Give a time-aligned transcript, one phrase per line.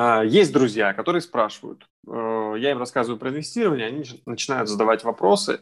[0.00, 5.58] А, есть друзья, которые спрашивают, э, я им рассказываю про инвестирование, они начинают задавать вопросы,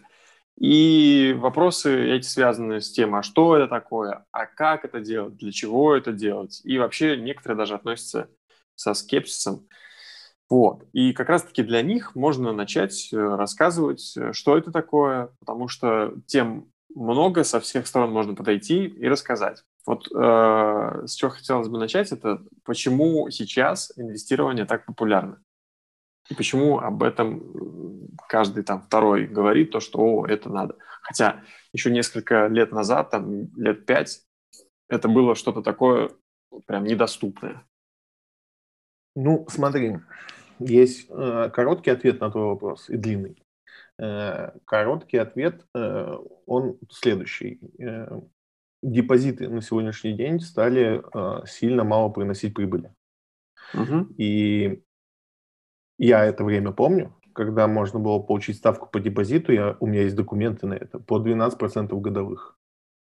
[0.61, 5.53] и вопросы эти связаны с тем, а что это такое, а как это делать, для
[5.53, 8.29] чего это делать, и вообще некоторые даже относятся
[8.75, 9.67] со скепсисом.
[10.51, 10.85] Вот.
[10.93, 16.13] И как раз-таки для них можно начать э, рассказывать, э, что это такое, потому что
[16.27, 19.65] тем много со всех сторон можно подойти и рассказать.
[19.87, 25.41] Вот э, с чего хотелось бы начать, это почему сейчас инвестирование так популярно.
[26.29, 30.77] И почему об этом каждый там второй говорит, то, что О, это надо.
[31.03, 34.23] Хотя еще несколько лет назад, там лет пять,
[34.89, 36.11] это было что-то такое
[36.67, 37.65] прям недоступное.
[39.15, 39.99] Ну, смотри,
[40.59, 43.43] есть э, короткий ответ на твой вопрос и длинный.
[43.99, 46.17] Э, короткий ответ, э,
[46.47, 47.61] он следующий.
[47.79, 48.21] Э,
[48.87, 52.95] депозиты на сегодняшний день стали э, сильно мало приносить прибыли.
[53.75, 54.15] Угу.
[54.17, 54.83] И
[55.99, 60.17] я это время помню, когда можно было получить ставку по депозиту, я, у меня есть
[60.17, 62.57] документы на это, по 12% годовых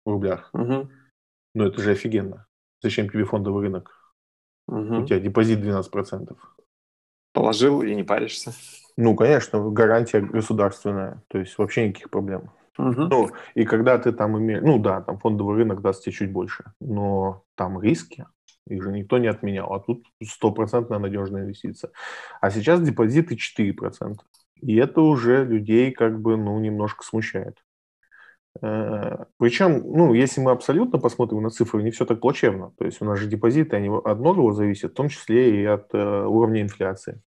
[0.05, 0.49] в рублях.
[0.53, 0.89] Угу.
[1.55, 2.47] Ну, это же офигенно.
[2.81, 4.13] Зачем тебе фондовый рынок?
[4.67, 5.01] Угу.
[5.01, 6.35] У тебя депозит 12%.
[7.33, 8.53] Положил и не паришься.
[8.97, 12.51] Ну, конечно, гарантия государственная, то есть вообще никаких проблем.
[12.77, 13.01] Угу.
[13.01, 16.65] Ну, и когда ты там имеешь, ну да, там фондовый рынок даст тебе чуть больше,
[16.79, 18.25] но там риски,
[18.67, 21.91] их же никто не отменял, а тут стопроцентная надежная инвестиция.
[22.41, 24.17] А сейчас депозиты 4%.
[24.61, 27.63] И это уже людей как бы, ну, немножко смущает.
[28.61, 32.71] Э, Причем, ну, если мы абсолютно посмотрим на цифры, не все так плачевно.
[32.77, 35.93] То есть у нас же депозиты, они от многого зависят, в том числе и от
[35.93, 37.21] э, уровня инфляции.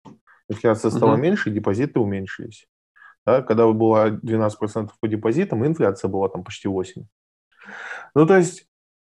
[0.49, 1.21] Инфляция стала угу.
[1.21, 2.67] меньше, депозиты уменьшились.
[3.27, 7.03] Да, когда было 12% по депозитам, инфляция была там почти 8%.
[8.15, 8.65] Ну, то есть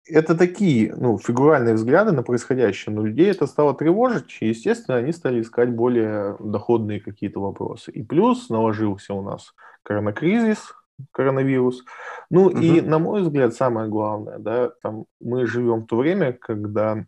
[0.06, 5.12] это такие ну, фигуральные взгляды на происходящее, но людей это стало тревожить, и, естественно, они
[5.12, 7.92] стали искать более доходные какие-то вопросы.
[7.92, 9.54] И плюс наложился у нас
[9.84, 10.74] коронакризис,
[11.12, 11.84] коронавирус.
[12.32, 12.58] Ну угу.
[12.58, 17.06] и, на мой взгляд, самое главное, да, там мы живем в то время, когда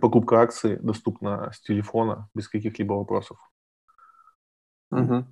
[0.00, 3.36] покупка акций доступна с телефона без каких-либо вопросов.
[4.92, 5.24] Угу.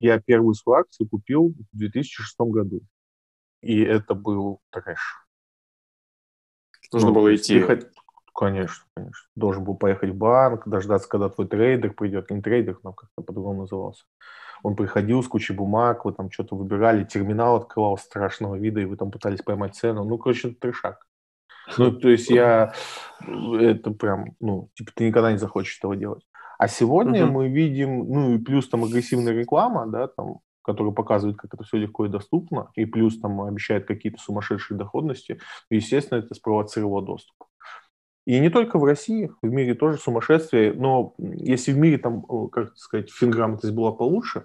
[0.00, 2.80] Я первую свою акцию купил в 2006 году.
[3.62, 5.26] И это был трэш.
[6.92, 7.56] Нужно ну, было идти.
[7.56, 7.88] Ехать...
[8.34, 9.28] Конечно, конечно.
[9.34, 12.30] Должен был поехать в банк, дождаться, когда твой трейдер придет.
[12.30, 14.04] Не трейдер, но как-то по-другому назывался.
[14.62, 18.96] Он приходил с кучей бумаг, вы там что-то выбирали, терминал открывал страшного вида, и вы
[18.96, 20.04] там пытались поймать цену.
[20.04, 21.04] Ну, короче, это трешак.
[21.76, 22.72] Ну, то есть я...
[23.20, 26.24] Это прям, ну, типа ты никогда не захочешь этого делать.
[26.58, 27.30] А сегодня uh-huh.
[27.30, 31.78] мы видим, ну, и плюс там агрессивная реклама, да, там, которая показывает, как это все
[31.78, 37.36] легко и доступно, и плюс там обещает какие-то сумасшедшие доходности, естественно, это спровоцировало доступ.
[38.26, 42.76] И не только в России, в мире тоже сумасшествие, но если в мире там, как
[42.76, 44.44] сказать, финграмотность была получше,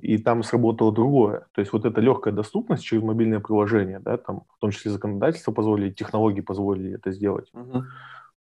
[0.00, 1.46] и там сработало другое.
[1.52, 5.52] То есть вот эта легкая доступность через мобильное приложение, да, там, в том числе законодательство
[5.52, 7.84] позволили, технологии позволили это сделать, угу.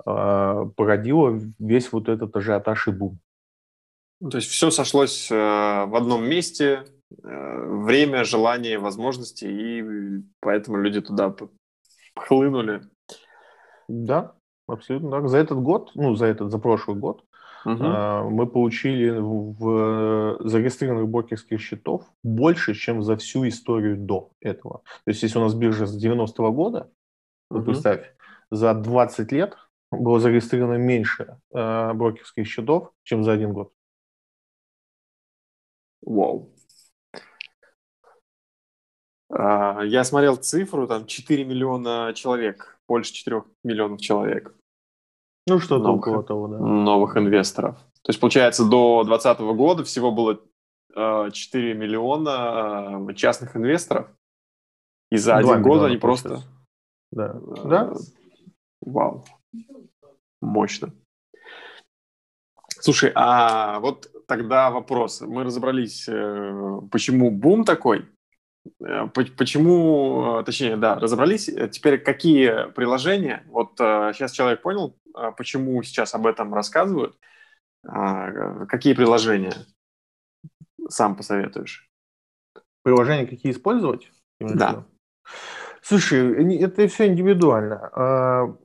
[0.06, 3.20] Э, породило весь вот этот ажиотаж и бум.
[4.20, 6.86] То есть все сошлось э, в одном месте,
[7.24, 11.34] э, время, желание, возможности, и поэтому люди туда
[12.16, 12.82] хлынули.
[13.88, 14.36] Да,
[14.68, 15.30] абсолютно так.
[15.30, 17.24] За этот год, ну, за этот, за прошлый год,
[17.66, 17.84] угу.
[17.84, 24.82] мы получили в зарегистрированных брокерских счетов больше, чем за всю историю до этого.
[25.06, 26.92] То есть, если у нас биржа с 90-го года,
[27.50, 27.64] угу.
[27.64, 28.14] представь,
[28.52, 29.58] за 20 лет
[29.92, 33.74] было зарегистрировано меньше э, брокерских счетов, чем за один год.
[36.02, 36.54] Вау.
[39.30, 44.56] А, я смотрел цифру, там 4 миллиона человек, больше 4 миллионов человек.
[45.48, 46.60] Ну, что-то около того, да.
[46.60, 47.78] Новых инвесторов.
[48.04, 50.40] То есть, получается, до 2020 года всего было
[50.96, 54.08] э, 4 миллиона э, частных инвесторов.
[55.12, 56.42] И за один год они просто...
[57.12, 57.36] Да.
[57.58, 57.94] Э, да?
[58.82, 59.26] Вау.
[60.42, 60.94] Мощно.
[62.82, 65.22] Слушай, а вот тогда вопрос.
[65.22, 68.08] Мы разобрались, э, почему бум такой,
[68.82, 71.46] Э, почему, э, точнее, да, разобрались.
[71.72, 73.44] Теперь какие приложения?
[73.48, 74.96] Вот сейчас человек понял,
[75.38, 77.18] почему сейчас об этом рассказывают.
[77.88, 79.54] А, какие приложения
[80.90, 81.90] сам посоветуешь?
[82.84, 84.12] Приложения какие использовать?
[84.40, 84.86] Да.
[85.82, 88.58] Слушай, это все индивидуально.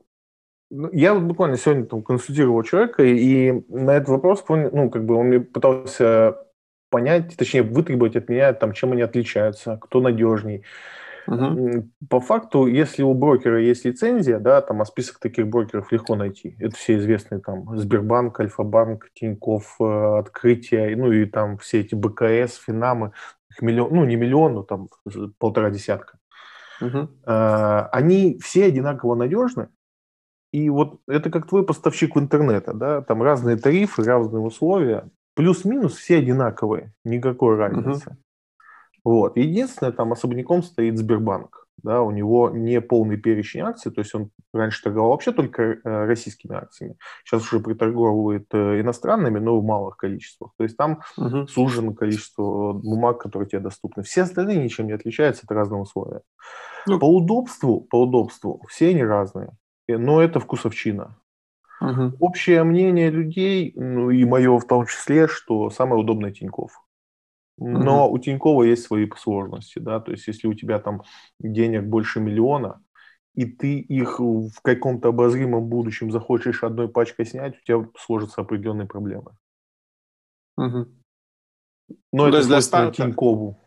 [0.77, 5.15] Ну, я вот буквально сегодня там консультировал человека, и на этот вопрос, ну, как бы
[5.15, 6.37] он мне пытался
[6.91, 10.65] понять, точнее, вытребовать от меня, там, чем они отличаются, кто надежней.
[11.29, 11.91] Угу.
[12.11, 16.57] По факту, если у брокера есть лицензия, да, там, а список таких брокеров легко найти.
[16.59, 22.57] Это все известные там Сбербанк, Альфа-банк, Тинькофф, э, Открытие, ну и там все эти БКС,
[22.57, 23.13] Финамы,
[23.49, 24.89] их миллион, ну не миллион, но там
[25.39, 26.19] полтора десятка.
[26.81, 27.09] Угу.
[27.25, 29.69] Они все одинаково надежны,
[30.55, 35.97] и вот это как твой поставщик в интернета, да, там разные тарифы, разные условия, плюс-минус
[35.97, 38.11] все одинаковые, никакой разницы.
[38.11, 38.17] Угу.
[39.05, 39.37] Вот.
[39.37, 41.67] Единственное, там особняком стоит Сбербанк.
[41.83, 45.79] Да, у него не полный перечень акций, то есть он раньше торговал вообще только э,
[45.83, 46.97] российскими акциями.
[47.25, 50.53] Сейчас уже приторговывает э, иностранными, но в малых количествах.
[50.57, 51.49] То есть там угу.
[51.49, 54.05] сужено количество бумаг, которые тебе доступны.
[54.05, 56.21] Все остальные ничем не отличаются от разного условия.
[56.87, 59.51] Ну, по удобству, по удобству все они разные,
[59.89, 61.17] но это вкусовщина.
[61.81, 62.17] Угу.
[62.21, 66.81] Общее мнение людей, ну и мое в том числе, что самое удобное Тиньков.
[67.57, 68.15] Но угу.
[68.15, 71.03] у Тинькова есть свои сложности, да, то есть если у тебя там
[71.39, 72.83] денег больше миллиона,
[73.35, 78.87] и ты их в каком-то обозримом будущем захочешь одной пачкой снять, у тебя сложатся определенные
[78.87, 79.33] проблемы.
[80.57, 80.87] Угу.
[81.89, 83.61] Но ну, это для старта, Тинькову.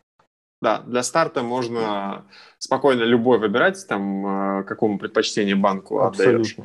[0.61, 2.25] Да, для старта можно
[2.57, 6.39] спокойно любой выбирать, там, э, какому предпочтению банку Абсолютно.
[6.39, 6.57] отдаешь.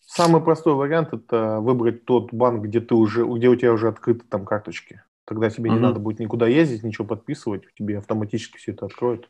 [0.00, 4.24] Самый простой вариант– это выбрать тот банк, где, ты уже, где у тебя уже открыты
[4.28, 5.02] там карточки.
[5.24, 5.76] Тогда тебе угу.
[5.76, 9.28] не надо будет никуда ездить, ничего подписывать, тебе автоматически все это откроют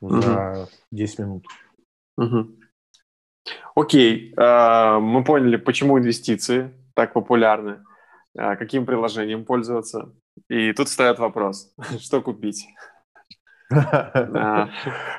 [0.00, 0.20] угу.
[0.20, 1.46] за 10 минут.
[2.18, 2.48] Угу.
[3.74, 7.84] Окей, а, мы поняли, почему инвестиции так популярны,
[8.36, 10.12] а, каким приложением пользоваться.
[10.48, 12.66] И тут встает вопрос, что купить?
[13.70, 14.70] А,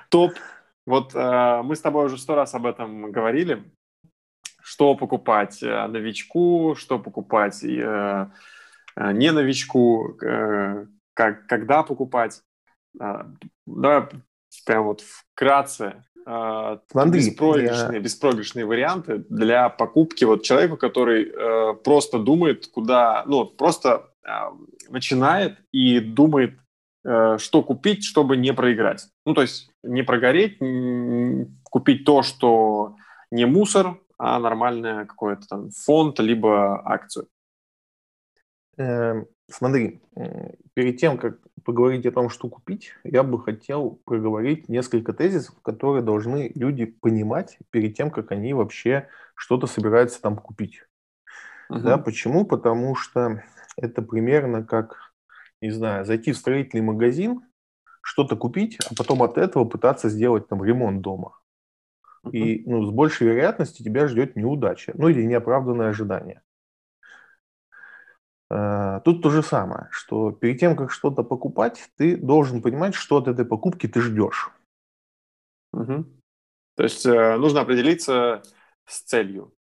[0.09, 0.33] топ.
[0.87, 3.63] Вот мы с тобой уже сто раз об этом говорили.
[4.59, 8.27] Что покупать новичку, что покупать э,
[8.99, 12.41] Э, не новичку, э, как, когда покупать.
[12.99, 13.27] А,
[13.65, 14.09] давай
[14.65, 16.03] прям вот вкратце
[16.91, 17.99] Смотри, беспроигрышные, я...
[17.99, 24.08] беспроигрышные варианты для покупки вот человеку, который э, просто думает, куда, ну, просто э,
[24.89, 26.59] начинает и думает,
[27.05, 29.07] э, что купить, чтобы не проиграть.
[29.25, 30.59] Ну, то есть не прогореть,
[31.63, 32.95] купить то, что
[33.31, 37.27] не мусор, а нормальное какое-то там фонд, либо акцию.
[38.77, 40.01] Эм, смотри,
[40.73, 46.03] перед тем, как поговорить о том, что купить, я бы хотел проговорить несколько тезисов, которые
[46.03, 50.81] должны люди понимать перед тем, как они вообще что-то собираются там купить.
[51.71, 51.79] Uh-huh.
[51.81, 52.45] Да, почему?
[52.45, 53.43] Потому что
[53.81, 55.13] это примерно как,
[55.61, 57.41] не знаю, зайти в строительный магазин,
[58.01, 61.39] что-то купить, а потом от этого пытаться сделать там ремонт дома.
[62.31, 66.41] И ну, с большей вероятностью тебя ждет неудача, ну или неоправданное ожидание.
[68.49, 73.17] Э, тут то же самое, что перед тем, как что-то покупать, ты должен понимать, что
[73.17, 74.51] от этой покупки ты ждешь.
[75.73, 76.05] Угу.
[76.75, 78.41] То есть э, нужно определиться
[78.85, 79.53] с целью.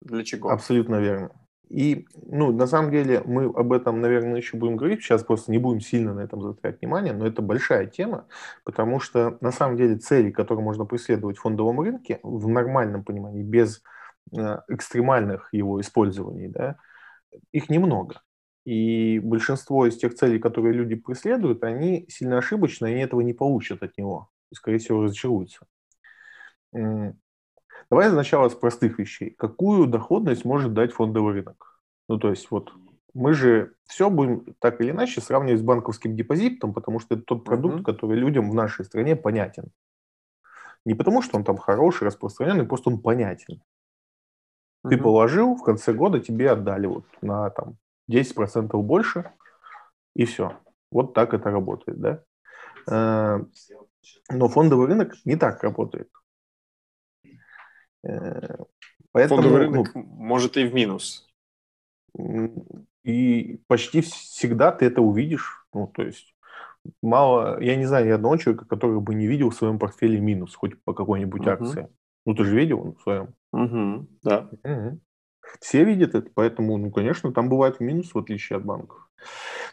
[0.00, 0.50] Для чего?
[0.50, 1.39] Абсолютно верно.
[1.70, 5.02] И, ну, на самом деле, мы об этом, наверное, еще будем говорить.
[5.02, 8.26] Сейчас просто не будем сильно на этом заострять внимание, но это большая тема,
[8.64, 13.44] потому что, на самом деле, цели, которые можно преследовать в фондовом рынке, в нормальном понимании,
[13.44, 13.82] без
[14.36, 16.76] э, экстремальных его использований, да,
[17.52, 18.20] их немного.
[18.64, 23.32] И большинство из тех целей, которые люди преследуют, они сильно ошибочны, и они этого не
[23.32, 24.28] получат от него.
[24.50, 25.64] И, скорее всего, разочаруются.
[27.90, 29.30] Давай сначала с простых вещей.
[29.30, 31.80] Какую доходность может дать фондовый рынок?
[32.08, 32.72] Ну, то есть вот
[33.14, 37.44] мы же все будем так или иначе сравнивать с банковским депозитом, потому что это тот
[37.44, 37.84] продукт, uh-huh.
[37.84, 39.70] который людям в нашей стране понятен.
[40.84, 43.62] Не потому, что он там хороший, распространенный, просто он понятен.
[44.88, 47.76] Ты положил, в конце года тебе отдали вот на там
[48.10, 49.30] 10% больше,
[50.14, 50.56] и все.
[50.90, 52.22] Вот так это работает, да?
[52.88, 53.44] Э,
[54.30, 56.08] но фондовый рынок не так работает.
[58.04, 58.56] Э,
[59.12, 61.28] поэтому, фондовый рынок ну, может и в минус.
[63.04, 65.66] И почти всегда ты это увидишь.
[65.72, 66.34] Ну, то есть
[67.02, 70.54] мало, я не знаю ни одного человека, который бы не видел в своем портфеле минус,
[70.54, 71.52] хоть по какой-нибудь uh-huh.
[71.52, 71.88] акции.
[72.26, 73.34] Ну, ты же видел в своем.
[73.52, 74.50] Угу, да.
[74.62, 75.00] Угу.
[75.60, 79.08] Все видят это, поэтому, ну, конечно, там бывает минус, в отличие от банков.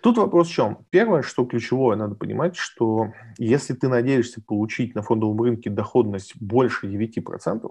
[0.02, 0.86] Тут вопрос в чем?
[0.90, 6.88] Первое, что ключевое, надо понимать, что если ты надеешься получить на фондовом рынке доходность больше
[6.88, 7.70] 9%,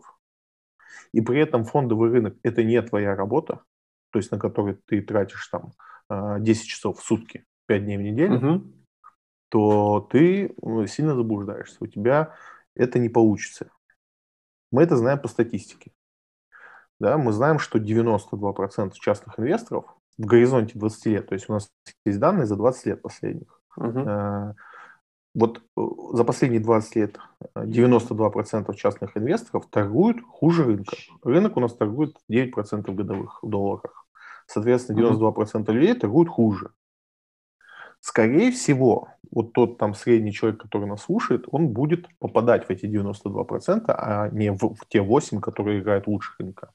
[1.12, 3.62] и при этом фондовый рынок– это не твоя работа,
[4.11, 5.73] то есть на которой ты тратишь там
[6.09, 8.73] 10 а, часов в сутки, 5 дней в неделю, угу.
[9.50, 10.55] то ты
[10.87, 11.76] сильно заблуждаешься.
[11.81, 12.35] У тебя
[12.75, 13.71] это не получится.
[14.71, 15.93] Мы это знаем по статистике.
[16.99, 19.85] Да, мы знаем, что 92% частных инвесторов
[20.17, 21.69] в горизонте 20 лет, то есть у нас
[22.07, 24.55] есть данные за 20 лет последних, uh-huh.
[25.37, 25.81] Вот э,
[26.14, 27.19] за последние 20 лет
[27.55, 30.97] 92% частных инвесторов торгуют хуже рынка.
[31.23, 34.07] Рынок у нас торгует 9% годовых в долларах.
[34.47, 36.71] Соответственно, 92% людей торгуют хуже.
[38.00, 42.87] Скорее всего, вот тот там средний человек, который нас слушает, он будет попадать в эти
[42.87, 46.73] 92%, а не в, в те 8, которые играют лучше рынка.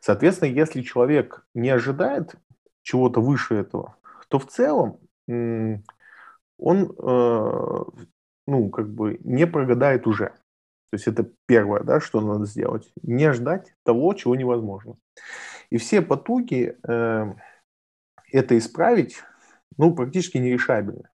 [0.00, 2.34] Соответственно, если человек не ожидает
[2.82, 3.96] чего-то выше этого,
[4.28, 7.84] то в целом он э,
[8.46, 10.26] ну, как бы не прогадает уже.
[10.90, 12.92] То есть это первое, да, что надо сделать.
[13.02, 14.96] Не ждать того, чего невозможно.
[15.70, 17.34] И все потуги э,
[18.30, 19.22] это исправить,
[19.76, 21.08] ну, практически нерешабельны.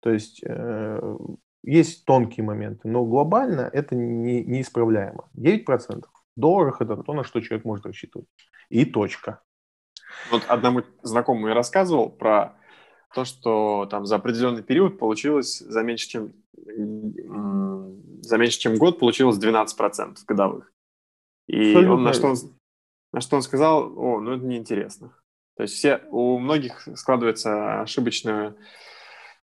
[0.00, 1.16] То есть э,
[1.62, 5.28] есть тонкие моменты, но глобально это не, неисправляемо.
[5.36, 8.28] 9% в долларах это то, на что человек может рассчитывать.
[8.70, 9.42] И точка.
[10.30, 12.56] Вот одному знакомому я рассказывал про
[13.14, 19.38] то, что там за определенный период получилось за меньше, чем, за меньше, чем год получилось
[19.38, 20.72] 12% годовых.
[21.48, 22.36] И он на, что он,
[23.12, 25.12] на что он сказал, о, ну это неинтересно.
[25.56, 28.54] То есть все, у многих складывается ошибочное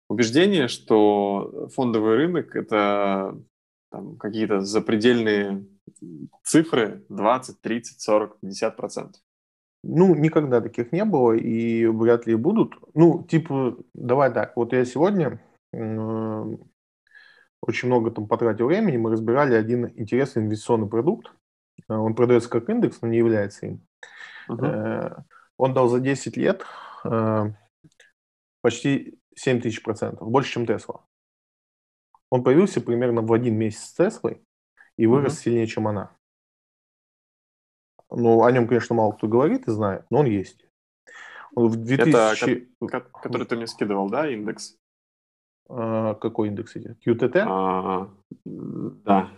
[0.09, 3.38] убеждение, что фондовый рынок– это
[4.19, 5.65] какие-то запредельные
[6.43, 9.21] цифры 20, 30, 40, 50 процентов.
[9.89, 12.75] Ну, никогда таких не было и вряд ли будут.
[12.94, 15.39] Ну, типа, давай так, вот я сегодня
[15.72, 16.58] э,
[17.62, 21.32] очень много там потратил времени, мы разбирали один интересный инвестиционный продукт.
[21.88, 23.88] Э, он продается как индекс, но не является им.
[24.50, 25.22] Э,
[25.56, 26.65] он дал за 10 лет
[27.06, 27.46] э,
[28.62, 31.06] почти 7 тысяч процентов, больше, чем Тесла.
[32.29, 34.41] Он появился примерно в один месяц с Теслой
[34.98, 35.44] и вырос uh-huh.
[35.44, 36.16] сильнее, чем она.
[38.09, 40.65] Ну, о нем, конечно, мало кто говорит и знает, но он есть.
[41.55, 42.69] В 2000...
[42.81, 44.77] Это, который ты мне скидывал, да, индекс?
[45.69, 46.97] А, какой индекс идет?
[47.05, 47.43] QTT?
[47.47, 48.09] А,
[48.45, 49.29] да.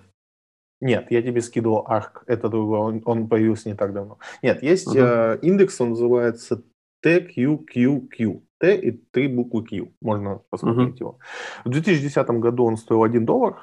[0.81, 4.17] Нет, я тебе скидывал ARC, это другой, он, он появился не так давно.
[4.41, 5.35] Нет, есть uh-huh.
[5.35, 6.63] э, индекс, он называется
[7.05, 8.43] TQQQ.
[8.59, 10.99] Т и три буквы Q, можно посмотреть uh-huh.
[10.99, 11.19] его.
[11.63, 13.57] В 2010 году он стоил 1 доллар,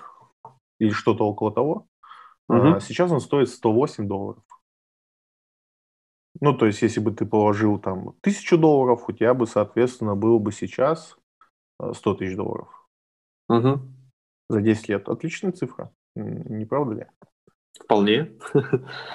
[0.78, 1.86] или что-то около того.
[2.50, 2.76] Uh-huh.
[2.76, 4.42] А сейчас он стоит 108 долларов.
[6.40, 10.38] Ну, то есть, если бы ты положил там тысячу долларов, у тебя бы, соответственно, было
[10.38, 11.16] бы сейчас
[11.80, 12.68] 100 э, тысяч долларов.
[13.48, 13.80] Угу.
[14.50, 15.08] За 10 лет.
[15.08, 15.90] Отличная цифра.
[16.14, 17.06] Не правда ли?
[17.78, 18.32] Вполне.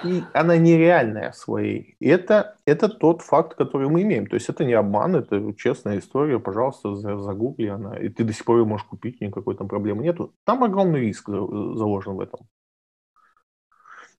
[0.04, 1.96] И она нереальная в своей.
[1.98, 4.26] И это, это тот факт, который мы имеем.
[4.26, 6.38] То есть это не обман, это честная история.
[6.38, 7.96] Пожалуйста, загугли она.
[7.96, 10.34] И ты до сих пор ее можешь купить, никакой там проблемы нету.
[10.44, 12.40] Там огромный риск заложен в этом.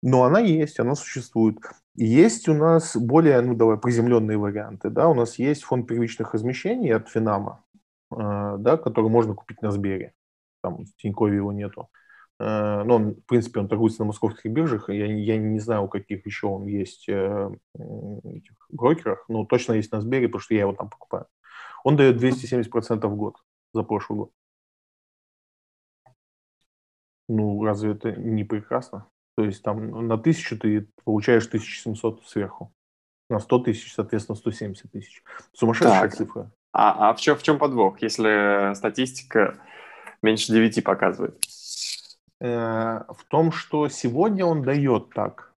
[0.04, 1.60] Но она есть, она существует.
[1.96, 4.90] Есть у нас более, ну давай, приземленные варианты.
[4.90, 5.08] Да?
[5.08, 7.64] У нас есть фонд первичных размещений от Финама,
[8.12, 10.14] э, да, который можно купить на Сбере.
[10.62, 11.90] Там в Тинькове его нету.
[12.38, 14.90] Э, но он, в принципе, он торгуется на московских биржах.
[14.90, 19.94] Я, я не знаю, у каких еще он есть э, этих брокерах, но точно есть
[19.94, 21.28] на Сбере, потому что я его там покупаю.
[21.86, 23.38] Он дает 270% в год
[23.74, 24.32] за прошлый год.
[27.30, 29.08] Ну, разве это не прекрасно?
[29.36, 32.74] То есть там на тысячу ты получаешь 1700 сверху.
[33.30, 35.24] На 100 тысяч, соответственно, 170 тысяч.
[35.54, 36.16] Сумасшедшая так.
[36.16, 36.52] цифра.
[36.72, 39.58] А, а в, чем, в чем подвох, если статистика
[40.22, 41.44] меньше 9 показывает?
[42.42, 45.54] Э, в том, что сегодня он дает так.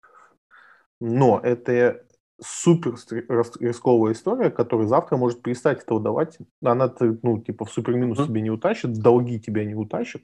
[1.02, 2.04] Но это
[2.42, 2.96] супер
[3.60, 6.38] рисковая история, которая завтра может перестать этого давать.
[6.62, 8.28] Она, ну, типа, в супер минус mm-hmm.
[8.28, 10.22] тебе не утащит, долги тебя не утащат.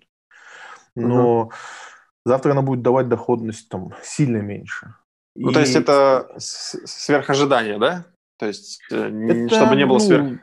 [0.96, 1.91] Но mm-hmm
[2.26, 4.96] завтра она будет давать доходность там сильно меньше.
[5.36, 5.54] Ну, и...
[5.54, 8.06] то есть это сверхожидание, да?
[8.38, 10.42] То есть, э, это, чтобы не было ну, сверх...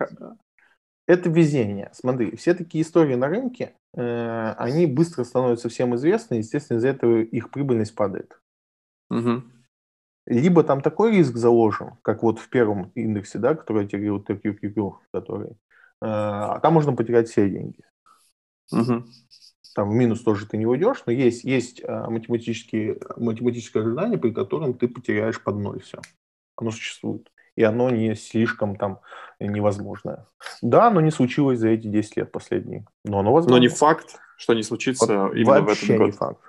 [1.07, 1.91] Это везение.
[1.95, 6.89] Смотри, все такие истории на рынке, э, они быстро становятся всем известны, и, естественно, из-за
[6.89, 8.41] этого их прибыльность падает.
[9.11, 9.43] Угу.
[10.27, 14.23] Либо там такой риск заложен, как вот в первом индексе, да, который я тебе говорил,
[14.23, 15.55] TQQQ, который, э,
[16.03, 17.83] а там можно потерять все деньги.
[18.71, 19.05] Угу
[19.79, 24.33] там в минус тоже ты не уйдешь, но есть, есть а, математические, математическое ожидание, при
[24.33, 26.01] котором ты потеряешь под ноль все.
[26.57, 27.31] Оно существует.
[27.55, 28.99] И оно не слишком там
[29.39, 30.27] невозможное.
[30.63, 33.57] Да, оно не случилось за эти 10 лет последние, но оно возможно.
[33.57, 36.07] Но не факт, что не случится вот именно в этот год.
[36.07, 36.41] не факт.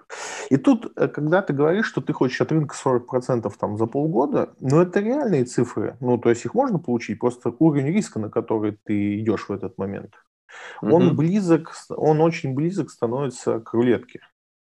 [0.50, 4.56] И тут, э, когда ты говоришь, что ты хочешь от рынка 40% там за полгода,
[4.60, 5.98] ну это реальные цифры.
[6.00, 9.78] Ну, то есть их можно получить, просто уровень риска, на который ты идешь в этот
[9.78, 10.16] момент,
[10.82, 14.22] Он близок, он очень близок становится к рулетке.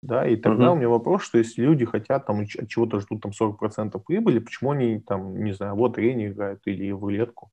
[0.02, 0.72] Да, и тогда mm-hmm.
[0.72, 4.72] у меня вопрос, что если люди хотят там от чего-то ждут там 40% прибыли, почему
[4.72, 7.52] они там, не знаю, вот рейни играют или в рулетку?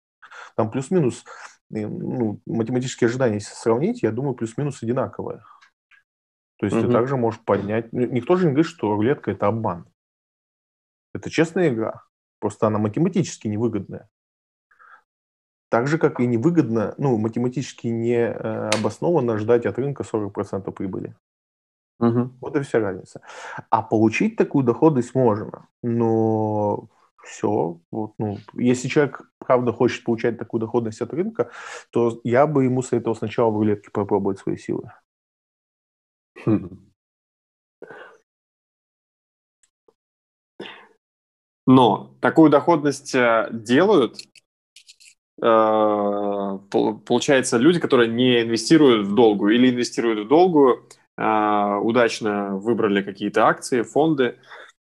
[0.54, 1.24] Там плюс-минус
[1.70, 5.42] ну, математические ожидания, если сравнить, я думаю, плюс-минус одинаковые.
[6.58, 6.86] То есть mm-hmm.
[6.86, 7.92] ты также можешь поднять...
[7.92, 9.86] Никто же не говорит, что рулетка– это обман.
[11.12, 12.04] Это честная игра.
[12.38, 14.08] Просто она математически невыгодная.
[15.68, 21.14] Так же, как и невыгодно, ну, математически не э, обоснованно ждать от рынка 40% прибыли.
[21.98, 22.30] Угу.
[22.40, 23.20] Вот и вся разница.
[23.70, 26.88] А получить такую доходность можно, но
[27.24, 27.80] все.
[27.90, 31.50] Вот, ну, если человек, правда, хочет получать такую доходность от рынка,
[31.90, 34.92] то я бы ему советовал сначала в рулетке попробовать свои силы.
[41.66, 44.18] Но такую доходность э, делают,
[46.68, 50.86] получается, люди, которые не инвестируют в долгую или инвестируют в долгую,
[51.18, 54.36] э, удачно выбрали какие-то акции, фонды,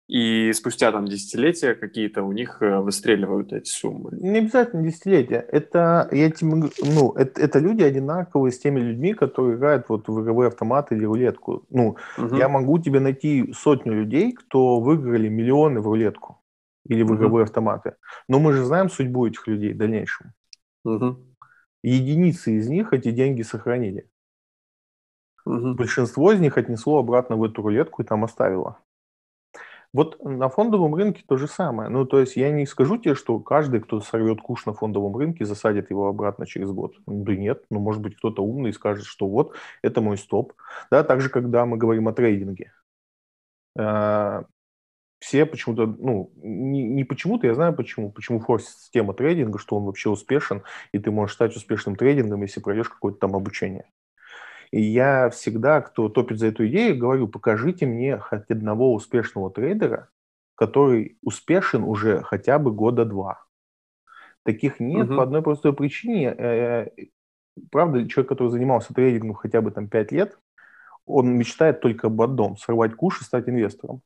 [0.07, 4.11] и спустя там десятилетия какие-то у них выстреливают эти суммы.
[4.11, 5.43] Не обязательно десятилетия.
[5.51, 10.21] Это, я тебе, ну, это, это люди одинаковые с теми людьми, которые играют вот в
[10.21, 11.65] игровые автоматы или рулетку.
[11.71, 12.35] Ну, угу.
[12.35, 16.39] я могу тебе найти сотню людей, кто выиграли миллионы в рулетку
[16.87, 17.95] или в игровые uh автоматы.
[18.27, 20.33] Но мы же знаем судьбу этих людей в дальнейшем.
[20.85, 21.15] Uh
[21.83, 24.09] Единицы из них эти деньги сохранили.
[25.47, 28.79] uh Большинство из них отнесло обратно в эту рулетку и там оставило.
[29.95, 31.89] Вот на фондовом рынке то же самое.
[31.89, 35.45] Ну, то есть я не скажу тебе, что каждый, кто сорвет куш на фондовом рынке,
[35.45, 36.95] засадит его обратно через год.
[37.07, 40.51] Да нет, ну, может быть, кто-то умный скажет, что вот, это мой стоп.
[40.91, 42.73] Да, также, когда мы говорим о трейдинге.
[45.19, 50.09] Все почему-то, ну, не, не почему-то, я знаю почему, почему форс-система трейдинга, что он вообще
[50.09, 53.85] успешен, и ты можешь стать успешным трейдингом, если пройдешь какое-то там обучение.
[54.71, 60.09] И я всегда, кто топит за эту идею, говорю, покажите мне хоть одного успешного трейдера,
[60.55, 63.45] который успешен уже хотя бы года два.
[64.43, 65.17] Таких нет угу.
[65.17, 66.35] по одной простой причине.
[66.37, 66.87] Э,
[67.71, 70.37] правда, человек, который занимался трейдингом хотя бы там 5 лет,
[71.05, 74.01] он мечтает только об одном– сорвать куш и стать инвестором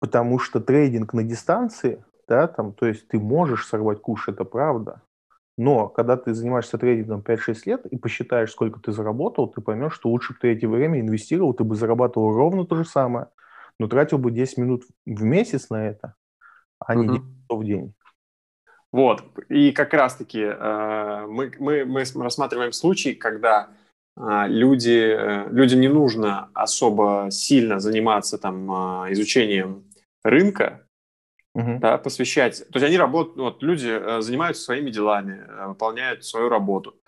[0.00, 5.02] потому что трейдинг на дистанции, да, там, то есть ты можешь сорвать куш, это правда,
[5.58, 10.08] но когда ты занимаешься трейдингом 5-6 лет и посчитаешь, сколько ты заработал, ты поймешь, что
[10.08, 13.26] лучше бы ты эти время инвестировал, ты бы зарабатывал ровно то же самое,
[13.80, 16.14] но тратил бы 10 минут в месяц на это,
[16.78, 17.94] а не 10 часов в день.
[18.92, 23.70] Вот, и как раз-таки э, мы, мы, мы рассматриваем случай, когда
[24.16, 28.70] э, люди, э, людям не нужно особо сильно заниматься там
[29.04, 29.82] э, изучением
[30.30, 30.86] рынка,
[31.54, 31.78] угу.
[31.80, 32.58] да, посвящать.
[32.70, 37.00] То есть они работают, вот люди э, занимаются своими делами, э, выполняют свою работу.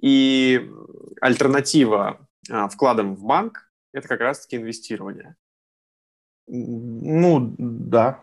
[0.00, 0.70] И
[1.20, 5.36] альтернатива э, вкладам в банк– это как раз-таки инвестирование.
[6.46, 8.22] Ну, да.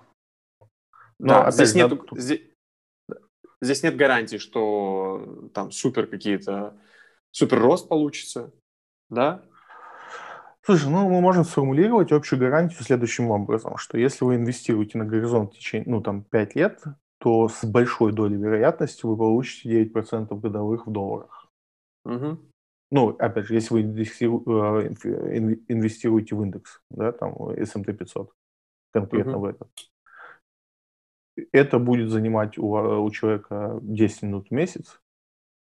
[1.20, 2.22] Но да, здесь, нет, надо...
[2.22, 2.42] здесь,
[3.62, 6.78] здесь нет гарантии, что там супер какие-то,
[7.32, 8.52] супер рост получится,
[9.10, 9.44] да?
[10.66, 15.54] Слушай, ну мы можем сформулировать общую гарантию следующим образом, что если вы инвестируете на горизонт
[15.54, 16.84] в течение, ну там 5 лет,
[17.20, 21.52] то с большой долей вероятности вы получите 9% годовых в долларах.
[22.06, 22.40] Угу.
[22.92, 24.94] Ну, опять же, если вы э,
[25.68, 28.32] инвестируете в индекс, да, там S&P 500,
[28.92, 29.42] конкретно угу.
[29.42, 29.70] в этот.
[31.52, 35.00] Это будет занимать у, у человека 10 минут в месяц,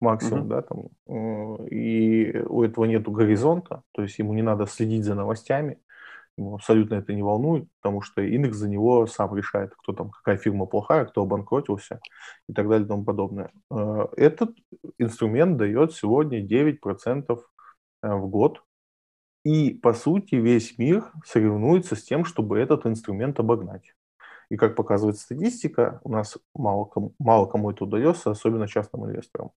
[0.00, 0.48] максимум, mm-hmm.
[0.48, 5.78] да, там, и у этого нету горизонта, то есть ему не надо следить за новостями,
[6.37, 10.37] ему абсолютно это не волнует, потому что индекс за него сам решает, кто там, какая
[10.37, 12.00] фирма плохая, кто обанкротился
[12.48, 13.50] и так далее и тому подобное.
[13.70, 14.50] Э, этот
[14.98, 17.40] инструмент дает сегодня 9%
[18.02, 18.62] э, в год,
[19.44, 23.94] и, по сути, весь мир соревнуется с тем, чтобы этот инструмент обогнать.
[24.50, 29.52] И, как показывает статистика, у нас мало кому, мало кому это удается, особенно частным инвесторам.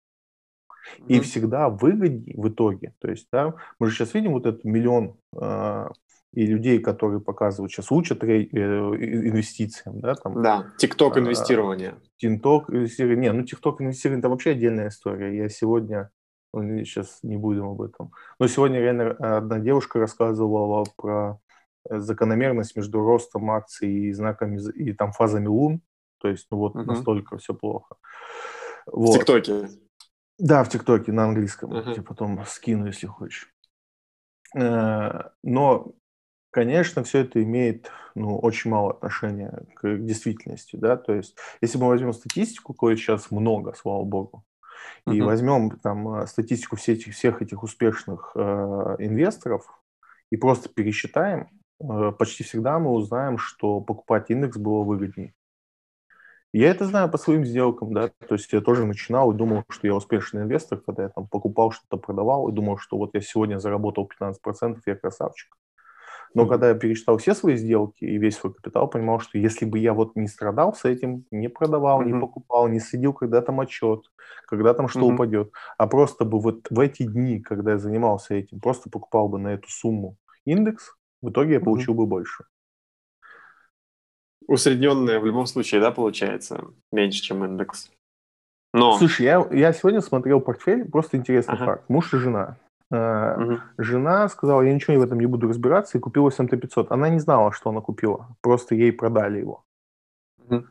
[1.09, 2.94] И всегда выгоднее в итоге.
[3.01, 5.88] То есть, да, мы же сейчас видим вот этот миллион э,
[6.37, 10.42] и людей, которые показывают, сейчас учат э, инвестициям, да, там.
[10.42, 11.94] Да, тикток инвестирование.
[12.18, 13.31] Тикток инвестирование.
[13.31, 15.35] Не, ну тикток инвестирование это вообще отдельная история.
[15.35, 16.11] Я сегодня,
[16.55, 18.12] сейчас не будем об этом.
[18.38, 21.40] Но сегодня реально одна девушка рассказывала про
[21.88, 25.81] э, закономерность между ростом акций и знаками, и там фазами лун.
[26.18, 26.85] То есть, ну вот угу.
[26.85, 27.96] настолько все плохо.
[28.87, 29.16] Вот.
[29.16, 29.68] В ТикТоке.
[30.38, 31.72] Да, в ТикТоке на английском.
[31.72, 31.96] Uh-huh.
[31.96, 33.53] Я потом скину, если хочешь.
[34.55, 35.92] Э, но,
[36.51, 40.77] конечно, все это имеет ну, очень мало отношения к действительности.
[40.77, 40.96] Да?
[40.96, 44.44] То есть, если мы возьмем статистику, кое сейчас много, слава богу,
[45.07, 45.14] uh-huh.
[45.14, 48.40] и возьмем там э, статистику всех этих, всех этих успешных э,
[48.99, 49.66] инвесторов
[50.31, 51.49] и просто пересчитаем,
[51.81, 55.33] э, почти всегда мы узнаем, что покупать индекс было выгоднее.
[56.59, 59.87] Я это знаю по своим сделкам, да, то есть я тоже начинал и думал, что
[59.87, 63.59] я успешный инвестор, когда я там покупал что-то, продавал, и думал, что вот я сегодня
[63.59, 65.55] заработал 15%, я красавчик.
[66.33, 69.79] Но когда я перечитал все свои сделки и весь свой капитал, понимал, что если бы
[69.79, 72.12] я вот не страдал с этим, не продавал, mm-hmm.
[72.12, 74.11] не покупал, не следил, когда там отчет,
[74.47, 75.14] когда там что mm-hmm.
[75.14, 79.38] упадет, а просто бы вот в эти дни, когда я занимался этим, просто покупал бы
[79.38, 80.16] на эту сумму
[80.47, 81.97] индекс, в итоге я получил mm-hmm.
[81.99, 82.45] бы больше.
[84.47, 87.91] Усредненное в любом случае, да, получается, меньше, чем индекс.
[88.73, 88.97] Но...
[88.99, 91.65] Слушай, я, я сегодня смотрел портфель, просто интересный ага.
[91.65, 91.89] факт.
[91.89, 92.57] Муж и жена.
[92.91, 93.59] Угу.
[93.79, 96.93] Жена сказала, я ничего в этом не буду разбираться, и купила S&P 500.
[96.93, 99.65] Она не знала, что она купила, просто ей продали его.
[100.49, 100.65] Угу.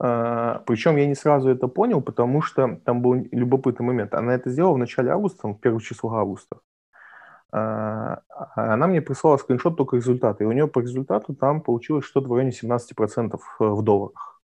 [0.00, 4.14] Uh, причем я не сразу это понял, потому что там был любопытный момент.
[4.14, 6.58] Она это сделала в начале августа, в первых числах августа.
[7.50, 8.20] Uh,
[8.54, 12.32] она мне прислала скриншот только результата, и у нее по результату там получилось что-то в
[12.34, 14.42] районе 17% э, в долларах.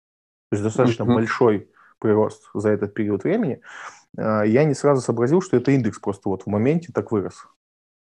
[0.51, 1.15] То есть достаточно mm-hmm.
[1.15, 3.61] большой прирост за этот период времени.
[4.17, 7.47] А, я не сразу сообразил, что это индекс просто вот в моменте так вырос.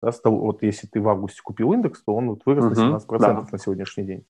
[0.01, 2.95] Да, того, вот если ты в августе купил индекс, то он вот вырос угу, на
[2.97, 3.47] 17% да.
[3.51, 4.25] на сегодняшний день.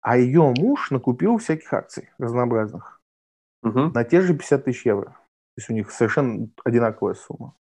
[0.00, 3.00] А ее муж накупил всяких акций разнообразных
[3.62, 3.90] угу.
[3.94, 5.06] на те же 50 тысяч евро.
[5.06, 7.54] То есть у них совершенно одинаковая сумма.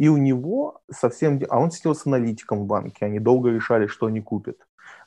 [0.00, 1.38] И у него совсем...
[1.50, 4.56] А он сидел с аналитиком в банке, они долго решали, что они купят.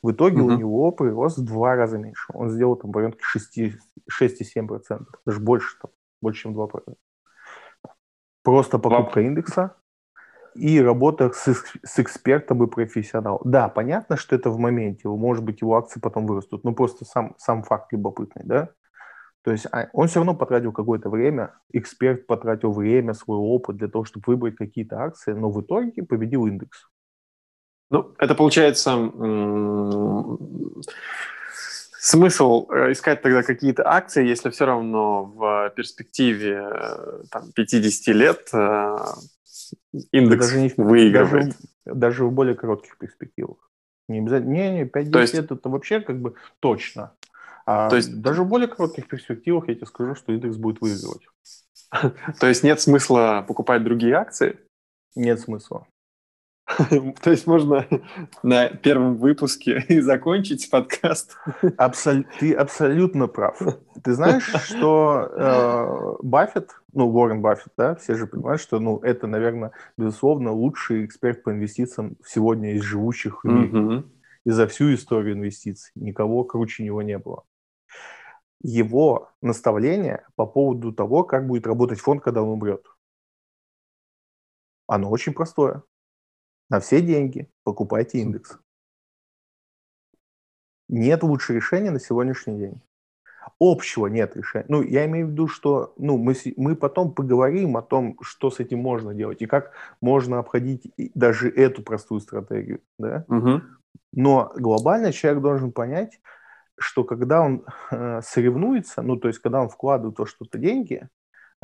[0.04, 0.54] В итоге угу.
[0.54, 2.32] у него прирост в два раза меньше.
[2.32, 5.90] Он сделал там порядка 6,7%, даже больше, там,
[6.22, 6.94] больше, чем 2%.
[8.44, 9.26] Просто покупка Вам...
[9.30, 9.76] индекса
[10.54, 13.42] и работа с, с экспертом и профессионалом.
[13.46, 17.34] Да, понятно, что это в моменте, может быть, его акции потом вырастут, но просто сам,
[17.40, 18.70] сам факт любопытный, да?
[19.44, 23.88] То есть а, он все равно потратил какое-то время, эксперт потратил время, свой опыт для
[23.88, 26.88] того, чтобы выбрать какие-то акции, но в итоге победил индекс.
[27.90, 29.12] Ну, это получается
[32.04, 38.50] смысл э, искать тогда какие-то акции, если все равно в перспективе э, там, 50 лет
[38.52, 38.98] э,
[40.12, 41.56] индекс даже не, выигрывает?
[41.86, 43.58] Даже, даже в более коротких перспективах.
[44.10, 44.52] Не обязательно.
[44.52, 45.34] Не, не, 5-10 есть...
[45.34, 47.14] лет это вообще как бы точно.
[47.66, 48.22] А То есть...
[48.22, 51.28] даже в более коротких перспективах я тебе скажу, что индекс будет выигрывать.
[52.40, 54.60] То есть нет смысла покупать другие акции?
[55.16, 55.88] Нет смысла.
[57.22, 57.86] То есть можно
[58.42, 61.36] на первом выпуске и закончить подкаст.
[61.78, 62.26] Абсол...
[62.40, 63.60] Ты абсолютно прав.
[64.04, 69.28] Ты знаешь, что э, Баффет, ну, Уоррен Баффет, да, все же понимают, что, ну, это,
[69.28, 73.80] наверное, безусловно, лучший эксперт по инвестициям сегодня из живущих мире.
[73.80, 74.04] Угу.
[74.46, 75.92] И за всю историю инвестиций.
[75.96, 77.44] Никого круче него не было.
[78.64, 82.86] Его наставление по поводу того, как будет работать фонд, когда он умрет,
[84.88, 85.84] оно очень простое
[86.74, 88.58] на все деньги покупайте индекс.
[90.90, 92.82] Нет лучшего решения на сегодняшний день.
[93.60, 94.66] Общего нет решения.
[94.70, 98.60] Ну, я имею в виду, что ну, мы, мы потом поговорим о том, что с
[98.60, 102.82] этим можно делать и как можно обходить даже эту простую стратегию.
[102.98, 103.24] Да?
[103.28, 103.62] Угу.
[104.14, 106.20] Но глобально человек должен понять,
[106.80, 111.08] что когда он э, соревнуется, ну, то есть когда он вкладывает во что-то деньги,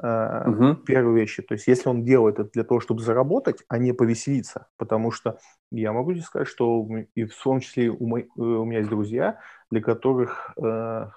[0.02, 0.76] угу.
[0.86, 1.42] первые вещи.
[1.42, 5.40] То есть если он делает это для того, чтобы заработать, а не повеселиться, потому что
[5.72, 8.90] я могу тебе сказать, что и в том числе у, мой, э, у меня есть
[8.90, 11.10] друзья, для которых э,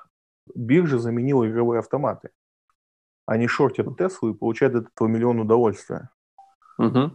[0.55, 2.31] биржа заменила игровые автоматы.
[3.27, 6.11] Они шортят Теслу и получают от этого миллион удовольствия.
[6.79, 7.13] Угу.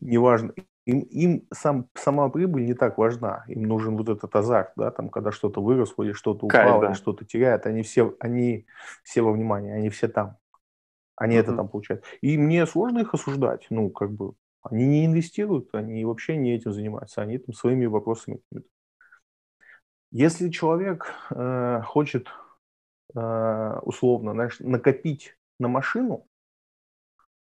[0.00, 0.54] Неважно.
[0.86, 3.44] Им, им сам, сама прибыль не так важна.
[3.48, 6.86] Им нужен вот этот азарт, да, там, когда что-то выросло или что-то упало, Кайф, да.
[6.88, 7.66] или что-то теряет.
[7.66, 8.66] Они все, они
[9.02, 10.36] все во внимании, они все там.
[11.16, 11.40] Они mm-hmm.
[11.40, 12.04] это там получают.
[12.22, 13.66] И мне сложно их осуждать.
[13.68, 17.22] Ну, как бы, они не инвестируют, они вообще не этим занимаются.
[17.22, 18.40] Они там своими вопросами.
[20.10, 22.28] Если человек э, хочет
[23.14, 26.26] э, условно знаешь, накопить на машину,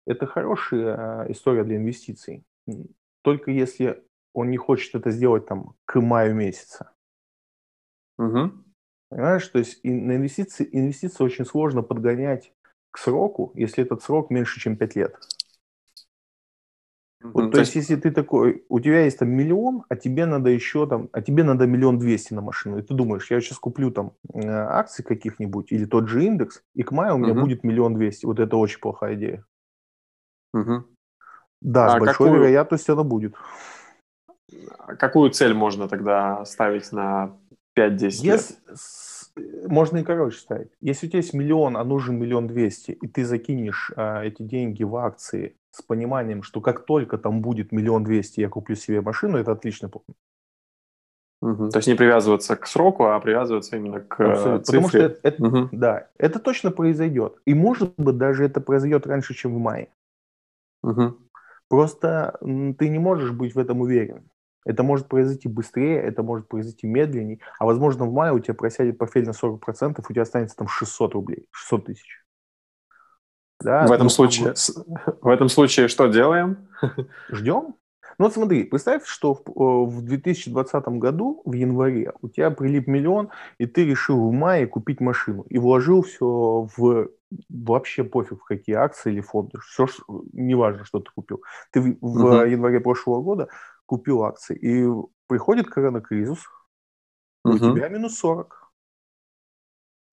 [0.07, 2.45] это хорошая э, история для инвестиций.
[3.25, 6.93] Только если он не хочет это сделать там к маю месяца.
[8.19, 8.53] Угу.
[9.09, 12.53] Понимаешь, то есть на инвестиции, инвестиции очень сложно подгонять
[12.91, 15.17] к сроку, если этот срок меньше, чем 5 лет.
[17.23, 17.51] Вот, mm-hmm.
[17.53, 21.09] то есть, если ты такой, у тебя есть там миллион, а тебе надо еще там,
[21.13, 24.47] а тебе надо миллион двести на машину, и ты думаешь, я сейчас куплю там э,
[24.47, 27.41] акции каких-нибудь или тот же индекс, и к маю у меня mm-hmm.
[27.41, 28.27] будет миллион двести.
[28.27, 29.45] Вот это очень плохая идея.
[30.55, 30.83] Mm-hmm.
[31.61, 32.35] Да, а с большой какую...
[32.35, 33.35] вероятностью она будет.
[34.79, 37.37] А какую цель можно тогда ставить на
[37.79, 38.43] 5-10 лет?
[39.67, 40.71] можно и короче ставить.
[40.81, 44.85] Если у тебя есть миллион, а нужен миллион двести, и ты закинешь а, эти деньги
[44.85, 49.39] в акции с пониманием, что как только там будет миллион двести, я куплю себе машину,
[49.39, 50.05] это отлично план.
[51.43, 51.71] Угу.
[51.71, 54.65] То есть не привязываться к сроку, а привязываться именно к э, Абсолютно.
[54.65, 54.81] цифре.
[54.81, 55.69] Потому что это, это, угу.
[55.73, 57.39] да, это точно произойдет.
[57.45, 59.89] И может быть даже это произойдет раньше, чем в мае.
[60.83, 61.19] Угу.
[61.75, 62.39] Просто
[62.79, 64.31] ты не можешь быть в этом уверен.
[64.65, 68.97] Это может произойти быстрее, это может произойти медленнее, а возможно в мае у тебя просядет
[68.97, 72.25] портфель на 40%, у тебя останется там 600 рублей, 600 тысяч.
[73.61, 73.89] Да?
[73.89, 74.55] В, этом ну, случае,
[75.21, 76.69] в этом случае что делаем?
[77.33, 77.75] Ждем.
[78.19, 83.31] Ну вот смотри, представь, что в, в 2020 году, в январе, у тебя прилип миллион,
[83.59, 87.09] и ты решил в мае купить машину, и вложил все в
[87.49, 89.87] вообще пофиг, в какие акции или фонды, все,
[90.33, 91.43] неважно, что ты купил.
[91.73, 92.49] Ты в, uh-huh.
[92.49, 93.49] январе прошлого года
[93.87, 94.87] купил акции, и
[95.27, 96.39] приходит коронакризис,
[97.47, 97.55] uh-huh.
[97.55, 98.73] у тебя минус 40.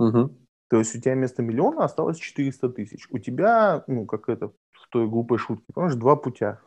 [0.02, 0.36] Uh-huh.
[0.70, 3.08] То есть у тебя вместо миллиона осталось 400 тысяч.
[3.10, 6.62] У тебя, ну, как это в той глупой шутке, понимаешь, два путя.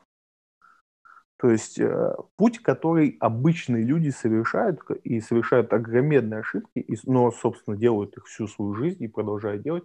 [1.39, 7.77] То есть э, путь, который обычные люди совершают, и совершают огромные ошибки, и, но, собственно,
[7.77, 9.85] делают их всю свою жизнь и продолжают делать,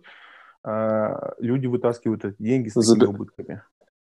[0.64, 3.06] люди вытаскивают эти деньги с Заби...
[3.06, 3.64] убытками.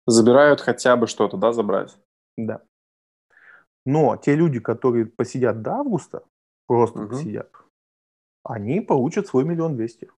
[0.07, 1.97] Забирают хотя бы что-то, да, забрать?
[2.37, 2.63] Да.
[3.85, 6.25] Но те люди, которые посидят до августа,
[6.67, 7.11] просто угу.
[7.11, 7.51] посидят,
[8.45, 10.11] они получат свой миллион двести.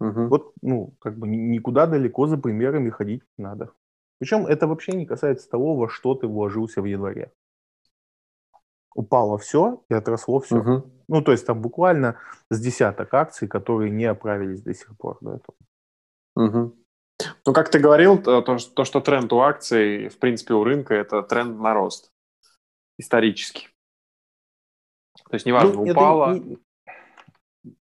[0.00, 0.26] Угу.
[0.26, 3.72] Вот, ну, как бы никуда далеко за примерами ходить не надо.
[4.18, 7.32] Причем это вообще не касается того, во что ты вложился в январе.
[8.94, 10.56] Упало все и отросло все.
[10.56, 10.90] Угу.
[11.08, 12.18] Ну, то есть там буквально
[12.50, 15.56] с десяток акций, которые не оправились до сих пор до этого.
[16.36, 16.76] Угу.
[17.46, 21.22] Ну, как ты говорил, то, то, что тренд у акций, в принципе, у рынка, это
[21.22, 22.10] тренд на рост.
[22.98, 23.68] Исторически.
[25.28, 26.34] То есть, неважно, ну, упало...
[26.34, 26.58] Не...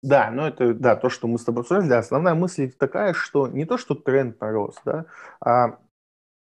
[0.00, 1.88] Да, но это да, то, что мы с тобой обсуждали.
[1.88, 5.06] Да, основная мысль такая, что не то, что тренд на рост, да,
[5.40, 5.78] а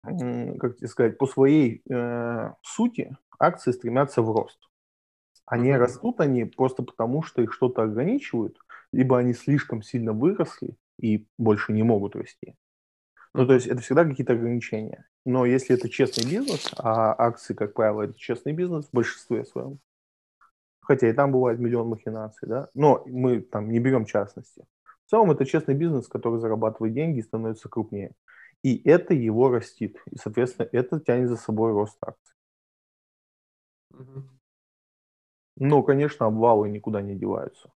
[0.03, 4.59] как тебе сказать, по своей э, сути акции стремятся в рост.
[5.45, 8.57] Они растут они просто потому, что их что-то ограничивают,
[8.93, 12.55] либо они слишком сильно выросли и больше не могут расти.
[13.33, 15.07] Ну, то есть это всегда какие-то ограничения.
[15.25, 19.79] Но если это честный бизнес, а акции, как правило, это честный бизнес в большинстве своем,
[20.81, 24.65] хотя и там бывает миллион махинаций, да, но мы там не берем частности.
[25.05, 28.11] В целом это честный бизнес, который зарабатывает деньги и становится крупнее.
[28.63, 29.97] И это его растит.
[30.11, 32.35] И, соответственно, это тянет за собой рост акций.
[35.57, 37.71] Но, конечно, обвалы никуда не деваются.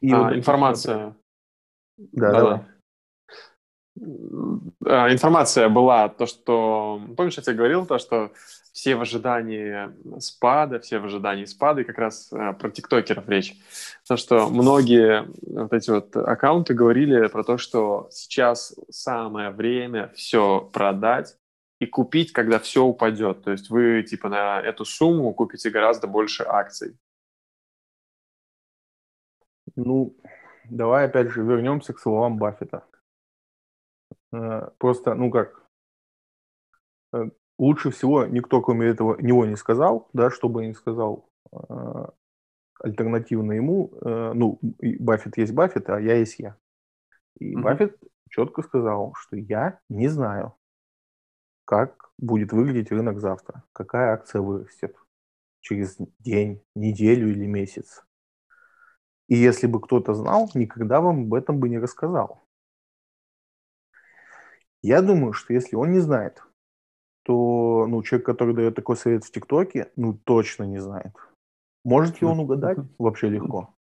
[0.00, 1.16] И а, вот информация.
[1.96, 2.60] Да, да, давай.
[5.12, 7.00] Информация была, то, что...
[7.16, 8.32] Помнишь, я тебе говорил, то, что
[8.72, 13.54] все в ожидании спада, все в ожидании спада, и как раз э, про тиктокеров речь.
[14.08, 20.68] То, что многие вот эти вот аккаунты говорили про то, что сейчас самое время все
[20.72, 21.36] продать
[21.82, 23.42] и купить, когда все упадет.
[23.42, 26.96] То есть вы типа на эту сумму купите гораздо больше акций.
[29.74, 30.16] Ну,
[30.70, 32.84] давай опять же вернемся к словам Баффета.
[34.32, 35.66] Э, просто, ну как,
[37.14, 42.06] э, лучше всего никто, кроме этого, него не сказал, да, чтобы не сказал э,
[42.78, 44.58] альтернативно ему, ну,
[45.00, 46.56] Баффет есть Баффет, а я есть я.
[47.38, 47.60] И mm-hmm.
[47.60, 47.96] Баффет
[48.28, 50.54] четко сказал, что я не знаю,
[51.72, 54.94] как будет выглядеть рынок завтра, какая акция вырастет
[55.62, 58.04] через день, неделю или месяц.
[59.26, 62.42] И если бы кто-то знал, никогда вам об этом бы не рассказал.
[64.82, 66.42] Я думаю, что если он не знает,
[67.22, 71.14] то ну, человек, который дает такой совет в ТикТоке, ну точно не знает.
[71.84, 72.76] Может ли он угадать?
[72.98, 73.74] Вообще легко.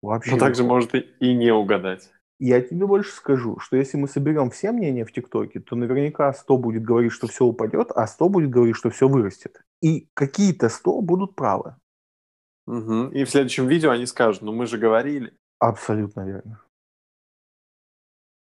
[0.00, 0.46] Вообще Но легко.
[0.46, 2.12] также может и не угадать.
[2.44, 6.58] Я тебе больше скажу, что если мы соберем все мнения в ТикТоке, то наверняка 100
[6.58, 9.62] будет говорить, что все упадет, а 100 будет говорить, что все вырастет.
[9.80, 11.76] И какие-то 100 будут правы.
[12.66, 13.10] Угу.
[13.12, 15.32] И в следующем видео они скажут, ну мы же говорили.
[15.60, 16.60] Абсолютно верно.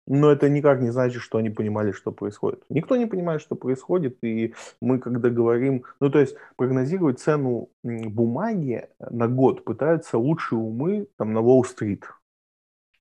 [0.05, 2.63] Но это никак не значит, что они понимали, что происходит.
[2.69, 8.87] Никто не понимает, что происходит, и мы, когда говорим, ну, то есть прогнозировать цену бумаги
[8.99, 12.05] на год пытаются лучшие умы там на Уолл-стрит.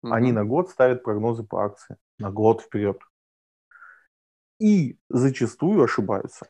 [0.02, 0.12] Угу.
[0.12, 3.00] Они на год ставят прогнозы по акции, на год вперед.
[4.61, 6.48] И зачастую ошибаются.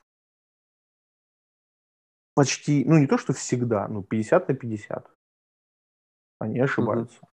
[2.34, 5.10] Почти, ну не то, что всегда, но 50 на 50.
[6.38, 7.18] Они ошибаются.
[7.22, 7.28] Угу.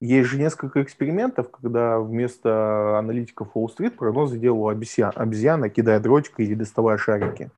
[0.00, 6.54] Есть же несколько экспериментов, когда вместо аналитиков Уолл-стрит прогнозы делала обезьян, обезьяна, кидая дротикой или
[6.54, 7.50] доставая шарики.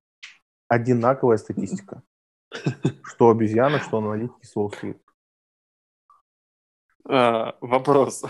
[0.67, 2.03] Одинаковая статистика.
[3.03, 4.99] Что обезьяна, что аналитики с Уолл-стрит.
[7.09, 8.25] А, вопрос.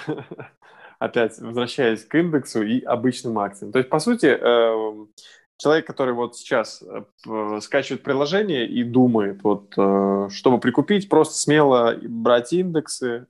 [0.98, 3.72] Опять возвращаясь к индексу и обычным акциям.
[3.72, 5.08] То есть, по сути, эм,
[5.56, 11.96] человек, который вот сейчас э, скачивает приложение и думает, вот, э, чтобы прикупить, просто смело
[12.02, 13.26] брать индексы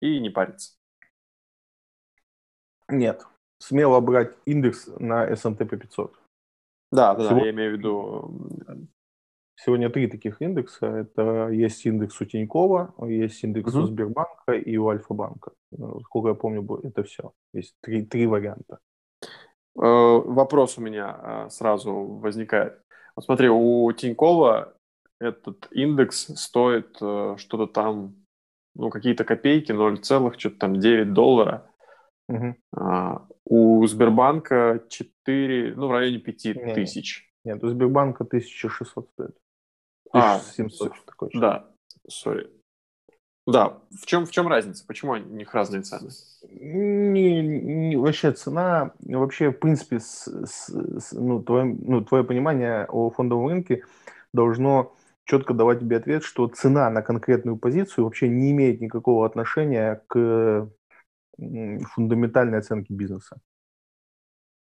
[0.00, 0.72] и не париться.
[2.88, 3.26] Нет,
[3.58, 6.14] смело брать индекс на S&P 500.
[6.90, 7.44] Да, да, Сегодня...
[7.44, 8.88] я имею в виду...
[9.62, 10.86] Сегодня три таких индекса.
[10.86, 13.82] Это есть индекс у Тинькова, есть индекс угу.
[13.82, 15.52] у Сбербанка и у Альфа-банка.
[16.04, 17.32] Сколько я помню, это все.
[17.52, 18.78] Есть три, три варианта.
[19.22, 19.28] Э,
[19.76, 22.80] вопрос у меня э, сразу возникает.
[23.14, 24.74] Вот смотри, у Тинькова
[25.20, 28.14] этот индекс стоит э, что-то там,
[28.74, 31.70] ну, какие-то копейки, 0, что-то там 9 доллара.
[32.28, 32.54] Угу.
[32.76, 37.30] А, у Сбербанка 4, ну, в районе 5 нет, тысяч.
[37.44, 39.36] Нет, у Сбербанка 1600 стоит.
[40.12, 40.92] 1700.
[40.92, 41.66] А, такой, да,
[42.08, 42.50] сори.
[43.46, 44.84] Да, в чем, в чем разница?
[44.86, 46.10] Почему у них разные цены?
[46.48, 52.86] Не, не, вообще цена, вообще, в принципе, с, с, с, ну, твое, ну, твое понимание
[52.86, 53.84] о фондовом рынке
[54.32, 54.94] должно
[55.24, 60.68] четко давать тебе ответ, что цена на конкретную позицию вообще не имеет никакого отношения к
[61.38, 63.40] фундаментальной оценке бизнеса.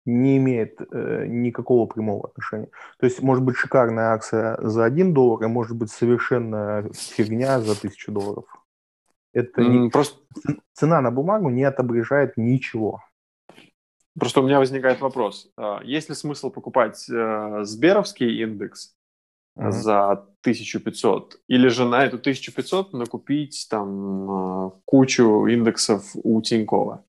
[0.06, 2.68] Не имеет э, никакого прямого отношения.
[2.98, 7.72] То есть может быть шикарная акция за 1 доллар, и может быть совершенно фигня за
[7.72, 8.44] 1000 долларов.
[9.32, 9.90] Это mm, не...
[9.90, 10.20] просто...
[10.72, 13.00] Цена на бумагу не отображает ничего.
[14.18, 15.50] Просто у меня возникает вопрос.
[15.56, 18.94] А, есть ли смысл покупать э, Сберовский индекс
[19.56, 19.70] mm-hmm.
[19.70, 20.10] за
[20.42, 21.40] 1500?
[21.46, 27.04] Или же на эту 1500 накупить там э, кучу индексов у Тинькова?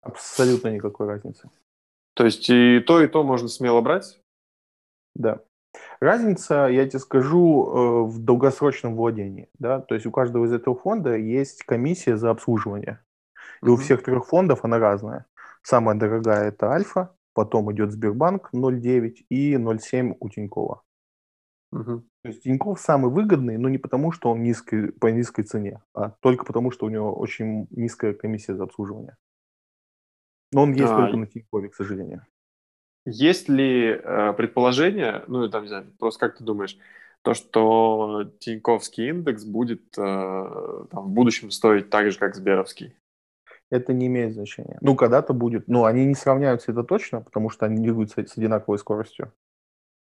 [0.00, 1.50] Абсолютно никакой разницы.
[2.14, 4.20] То есть и то, и то можно смело брать?
[5.14, 5.40] Да.
[6.00, 9.48] Разница, я тебе скажу, э, в долгосрочном владении.
[9.58, 9.80] Да?
[9.80, 13.00] То есть у каждого из этого фонда есть комиссия за обслуживание.
[13.62, 13.70] И mm-hmm.
[13.70, 15.26] у всех трех фондов она разная.
[15.62, 20.82] Самая дорогая это Альфа, потом идет Сбербанк 0,9 и 0,7 у Тинькова.
[21.72, 22.04] Угу.
[22.22, 26.10] То есть Тиньков самый выгодный, но не потому, что он низкий, по низкой цене, а
[26.20, 29.16] только потому, что у него очень низкая комиссия за обслуживание.
[30.54, 32.24] Но он есть а, только на Тинькове, к сожалению.
[33.04, 36.78] Есть ли э, предположение, ну, там, не знаю, просто как ты думаешь,
[37.22, 42.94] то, что Тиньковский индекс будет э, там, в будущем стоить так же, как Сберовский?
[43.70, 44.78] Это не имеет значения.
[44.80, 45.66] Ну, когда-то будет.
[45.66, 49.32] Ну, они не сравняются, это точно, потому что они двигаются с одинаковой скоростью.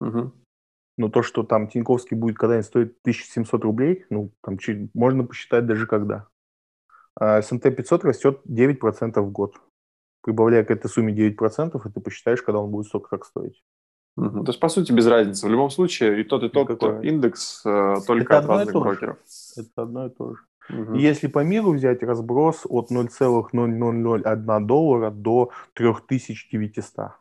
[0.01, 0.31] Угу.
[0.97, 5.65] Но то, что там Тиньковский будет когда-нибудь стоить 1700 рублей, ну, там чуть, можно посчитать
[5.65, 6.27] даже когда.
[7.19, 9.55] А S&P 500 растет 9% в год
[10.25, 13.63] прибавляя к этой сумме 9%, и ты посчитаешь, когда он будет столько как стоить.
[14.17, 14.43] Угу.
[14.43, 15.45] То есть, по сути, без разницы.
[15.45, 17.07] В любом случае, и тот, и тот Никакой.
[17.07, 19.17] индекс э, только Это от разных брокеров.
[19.55, 20.41] Это одно и то же.
[20.69, 20.95] Угу.
[20.95, 27.11] Если по миру взять разброс от 0,0001 доллара до 3900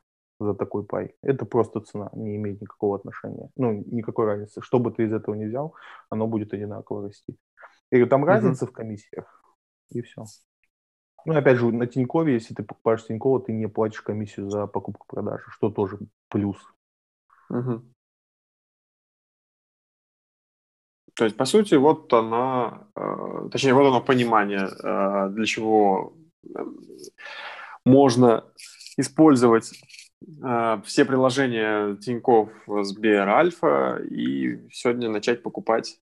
[0.40, 1.14] за такой пай.
[1.22, 3.50] Это просто цена, не имеет никакого отношения.
[3.56, 4.62] Ну, никакой разницы.
[4.62, 5.74] Что бы ты из этого не взял,
[6.08, 7.36] оно будет одинаково расти.
[7.90, 8.72] Я говорю, там разница угу.
[8.72, 9.44] в комиссиях,
[9.90, 10.24] и все.
[11.26, 15.50] Ну, опять же, на Тинькове, если ты покупаешь Тинькова, ты не платишь комиссию за покупку-продажу,
[15.50, 16.58] что тоже плюс.
[17.48, 17.82] Угу.
[21.14, 26.12] То есть, по сути, вот она, э, точнее, вот оно понимание, э, для чего
[26.44, 26.64] э,
[27.84, 28.44] можно
[28.96, 29.72] использовать
[30.42, 36.00] э, все приложения Тиньков, Сбер, Альфа и сегодня начать покупать.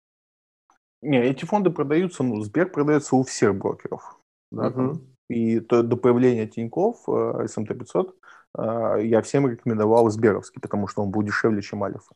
[1.03, 4.16] Не, эти фонды продаются, ну, Сбер продается у всех брокеров.
[4.57, 5.01] Да, угу.
[5.29, 7.11] И то, до появления Тиньков э,
[7.47, 8.17] SMT 500
[8.59, 12.15] э, я всем рекомендовал Сберовский, потому что он был дешевле, чем Альфа.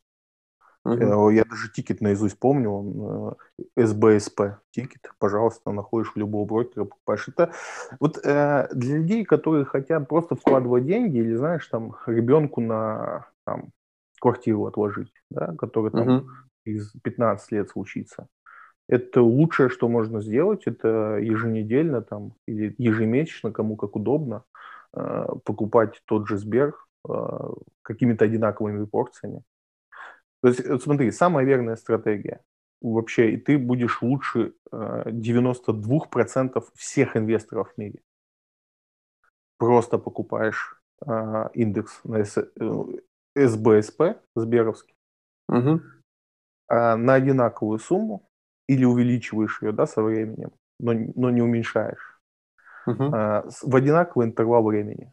[0.86, 1.34] Uh-huh.
[1.34, 3.36] Я даже тикет наизусть помню, он
[3.76, 7.28] СБСП тикет, пожалуйста, находишь любого брокера, покупаешь.
[7.28, 7.52] Это
[7.98, 13.70] вот э, для людей, которые хотят просто вкладывать деньги или, знаешь, там, ребенку на там,
[14.20, 16.26] квартиру отложить, да, который там uh-huh.
[16.64, 18.28] из 15 лет случится.
[18.90, 24.42] Это лучшее, что можно сделать, это еженедельно там, или ежемесячно, кому как удобно,
[24.92, 26.74] э, покупать тот же Сбер
[27.08, 27.12] э,
[27.82, 29.44] какими-то одинаковыми порциями.
[30.42, 32.40] То есть, вот смотри, самая верная стратегия
[32.80, 38.00] вообще, и ты будешь лучше 92% э, всех инвесторов в мире.
[39.56, 40.82] Просто покупаешь
[41.54, 42.24] индекс на
[43.36, 44.02] СБСП,
[44.34, 44.96] Сберовский,
[45.48, 45.80] угу.
[46.68, 48.29] на одинаковую сумму,
[48.70, 52.20] или увеличиваешь ее да, со временем, но, но не уменьшаешь.
[52.88, 53.10] Uh-huh.
[53.12, 55.12] А, в одинаковый интервал времени.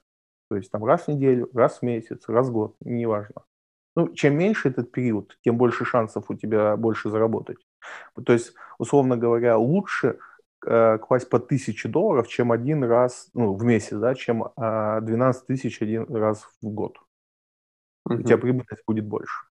[0.49, 3.41] То есть там раз в неделю, раз в месяц, раз в год, неважно.
[3.95, 7.57] Ну, чем меньше этот период, тем больше шансов у тебя больше заработать.
[8.25, 10.19] То есть, условно говоря, лучше
[10.63, 15.47] э, класть по тысяче долларов, чем один раз, ну, в месяц, да, чем э, 12
[15.47, 16.99] тысяч один раз в год.
[18.05, 18.19] угу.
[18.19, 19.47] у тебя прибыльность будет больше.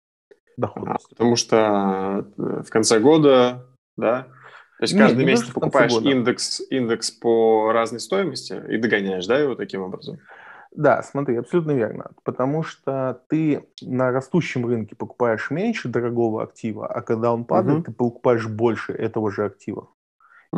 [0.58, 1.08] Доходность.
[1.08, 3.66] А, потому что э, в конце года,
[3.98, 4.28] да,
[4.78, 9.56] то есть каждый не, месяц покупаешь индекс, индекс по разной стоимости и догоняешь, да, его
[9.56, 10.20] таким образом?
[10.72, 12.12] Да, смотри, абсолютно верно.
[12.24, 17.86] Потому что ты на растущем рынке покупаешь меньше дорогого актива, а когда он падает, угу.
[17.86, 19.88] ты покупаешь больше этого же актива.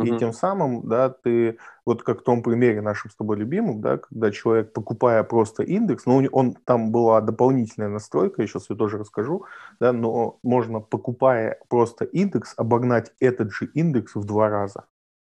[0.04, 3.98] И тем самым, да, ты, вот как в том примере нашем с тобой любимым, да,
[3.98, 8.98] когда человек, покупая просто индекс, ну, он, там была дополнительная настройка, я сейчас ее тоже
[8.98, 9.44] расскажу,
[9.80, 14.84] да, но можно, покупая просто индекс, обогнать этот же индекс в два раза.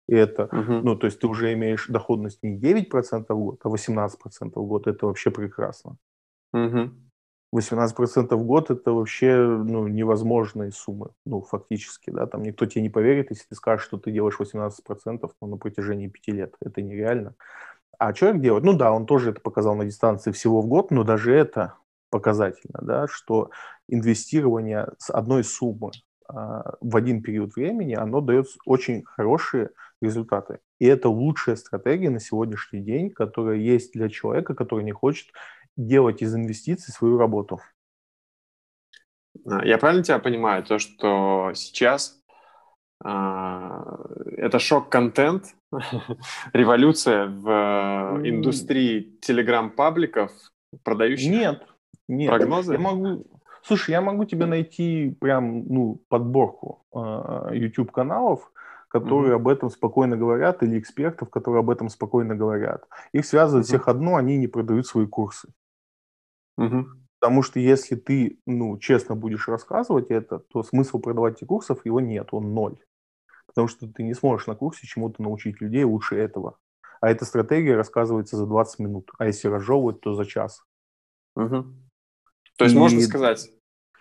[0.07, 3.69] И это, uh ну, то есть ты уже имеешь доходность не 9% в год, а
[3.69, 4.09] 18%
[4.55, 4.87] в год.
[4.87, 5.97] Это вообще прекрасно.
[6.55, 6.89] uh
[7.55, 12.89] 18% в год– это вообще ну, невозможные суммы, ну, фактически, да, там никто тебе не
[12.89, 17.35] поверит, если ты скажешь, что ты делаешь 18% ну, на протяжении 5 лет, это нереально.
[17.97, 21.03] А человек делает, ну да, он тоже это показал на дистанции всего в год, но
[21.03, 21.73] даже это
[22.09, 23.51] показательно, да, что
[23.87, 25.91] инвестирование с одной суммы
[26.27, 29.71] а, в один период времени, оно дает очень хорошие
[30.01, 30.59] результаты.
[30.79, 35.27] И это лучшая стратегия на сегодняшний день, которая есть для человека, который не хочет
[35.79, 37.59] делать из инвестиций свою работу.
[39.45, 42.19] А, я правильно тебя понимаю, то, что сейчас
[43.03, 43.09] э,
[44.37, 45.55] это шок-контент,
[46.53, 50.31] революция в индустрии телеграм-пабликов,
[50.83, 51.67] продающих нет,
[52.07, 52.29] нет.
[52.29, 52.73] прогнозы?
[52.73, 53.25] Я могу,
[53.63, 58.51] слушай, я могу тебе найти прям ну, подборку э, YouTube-каналов,
[58.89, 59.35] которые mm-hmm.
[59.35, 62.85] об этом спокойно говорят, или экспертов, которые об этом спокойно говорят.
[63.13, 63.69] Их связывает mm-hmm.
[63.69, 65.47] всех одно, они не продают свои курсы.
[66.59, 66.85] Угу.
[67.19, 71.99] Потому что если ты, ну, честно будешь рассказывать это, то смысл продавать эти курсов его
[71.99, 72.77] нет, он ноль.
[73.47, 76.57] Потому что ты не сможешь на курсе чему-то научить людей лучше этого.
[77.01, 79.11] А эта стратегия рассказывается за 20 минут.
[79.17, 80.63] А если разжевывать, то за час.
[81.35, 81.65] Угу.
[82.57, 82.77] То есть И...
[82.77, 83.49] можно сказать,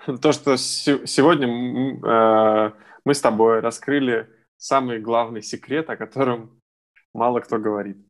[0.21, 2.73] то, что сегодня э,
[3.05, 6.61] мы с тобой раскрыли самый главный секрет, о котором
[7.15, 8.08] мало кто говорит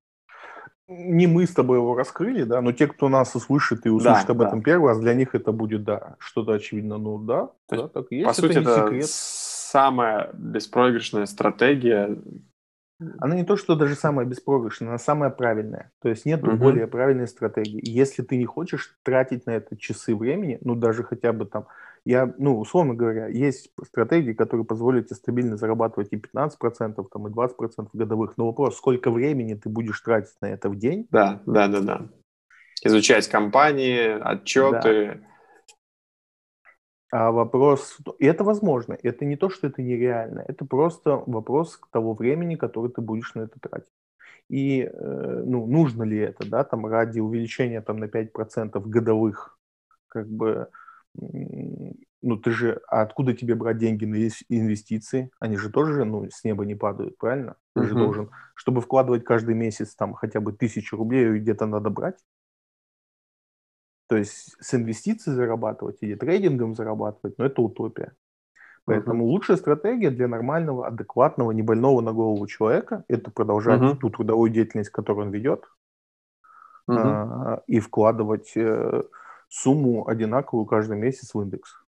[0.89, 4.33] не мы с тобой его раскрыли, да, но те, кто нас услышит и услышит да,
[4.33, 4.49] об да.
[4.49, 8.07] этом первый раз, для них это будет, да, что-то очевидно, ну да, То да, так
[8.11, 8.27] и есть.
[8.27, 9.07] По это сути, это секрет.
[9.07, 12.17] самая беспроигрышная стратегия.
[13.19, 15.93] Она не то, что даже самая беспроигрышная, она самая правильная.
[16.03, 16.57] То есть нет угу.
[16.57, 17.81] более правильной стратегии.
[17.83, 21.67] Если ты не хочешь тратить на это часы времени, ну даже хотя бы там
[22.05, 27.31] я, ну, условно говоря, есть стратегии, которые позволят тебе стабильно зарабатывать и 15%, там, и
[27.31, 28.35] 20% годовых.
[28.37, 31.07] Но вопрос, сколько времени ты будешь тратить на это в день?
[31.11, 32.09] Да, да, да, да.
[32.85, 35.21] Изучать компании, отчеты.
[35.21, 35.29] Да.
[37.11, 42.13] А вопрос, и это возможно, это не то, что это нереально, это просто вопрос того
[42.13, 43.89] времени, которое ты будешь на это тратить.
[44.51, 49.59] И э, ну, нужно ли это, да, там ради увеличения там на 5% годовых,
[50.09, 50.69] как бы
[52.23, 54.17] ну ты же, а откуда тебе брать деньги на
[54.49, 55.31] инвестиции?
[55.41, 57.57] Они же тоже, ну, с неба не падают, правильно?
[57.75, 57.87] Ты uh-huh.
[57.87, 62.19] же должен, чтобы вкладывать каждый месяц там хотя бы тысячу рублей, где-то надо брать.
[64.09, 68.15] То есть с инвестиций зарабатывать или трейдингом зарабатывать, ну, это утопия.
[68.85, 69.29] Поэтому uh-huh.
[69.29, 73.99] лучшая стратегия для нормального, адекватного, небольного на голову человека– это продолжать uh-huh.
[73.99, 75.67] ту трудовую деятельность, которую он ведет,
[76.89, 76.97] uh-huh.
[76.97, 79.03] а, и вкладывать э,
[79.49, 81.83] сумму одинаковую каждый месяц в индекс.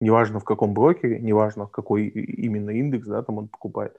[0.00, 3.96] Неважно в каком брокере, неважно в какой именно индекс, да, там он покупает.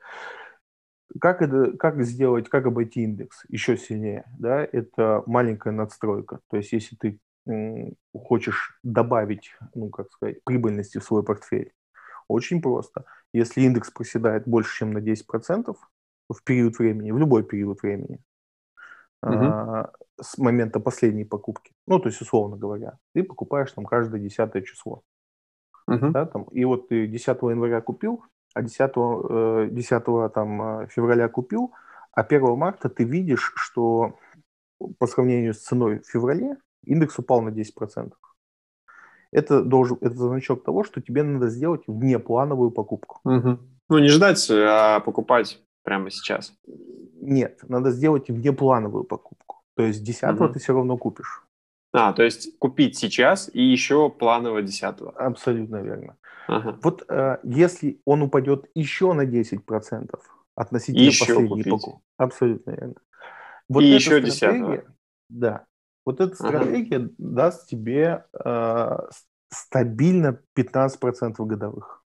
[1.22, 6.40] Как это, как сделать, как обойти индекс еще сильнее, да, это маленькая надстройка.
[6.50, 7.20] То есть если ты
[8.14, 11.74] хочешь добавить, ну, как сказать, прибыльности в свой портфель,
[12.28, 13.06] очень просто.
[13.34, 15.76] Если индекс проседает больше, чем на 10%
[16.30, 18.20] в период времени, в любой период времени,
[19.24, 19.88] угу.
[20.22, 21.72] с момента последней покупки.
[21.88, 25.02] Ну, то есть, условно говоря, ты покупаешь там каждое десятое число.
[25.88, 26.12] Угу.
[26.12, 31.28] Да, там, и вот ты 10 января купил, а 10, э, 10 там, э, февраля
[31.28, 31.74] купил,
[32.12, 34.18] а 1 марта ты видишь, что
[34.98, 38.14] по сравнению с ценой в феврале индекс упал на 10%.
[39.32, 43.20] Это, должен, это значок того, что тебе надо сделать внеплановую покупку.
[43.24, 43.60] Угу.
[43.90, 46.54] Ну, не ждать, а покупать прямо сейчас.
[47.22, 49.64] Нет, надо сделать внеплановую покупку.
[49.76, 50.50] То есть 10 угу.
[50.50, 51.44] ты все равно купишь.
[51.94, 56.18] А, то есть купить сейчас и еще планово 10 Абсолютно верно.
[56.48, 56.78] Ага.
[56.82, 60.20] Вот э, если он упадет еще на 10%
[60.56, 62.02] относительно еще последней покупки.
[62.18, 62.96] Абсолютно верно.
[63.70, 64.84] Вот и еще 10
[65.30, 65.66] Да.
[66.06, 67.10] Вот эта стратегия ага.
[67.18, 68.98] даст тебе э,
[69.50, 72.04] стабильно 15% годовых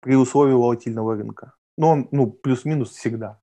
[0.00, 1.54] при условии волатильного рынка.
[1.76, 3.40] Но он, ну, плюс-минус всегда.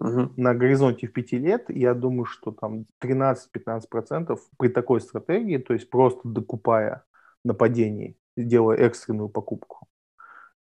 [0.00, 0.34] Угу.
[0.36, 5.88] На горизонте в 5 лет, я думаю, что там 13-15% при такой стратегии, то есть
[5.88, 7.04] просто докупая
[7.44, 9.88] нападений, делая экстренную покупку,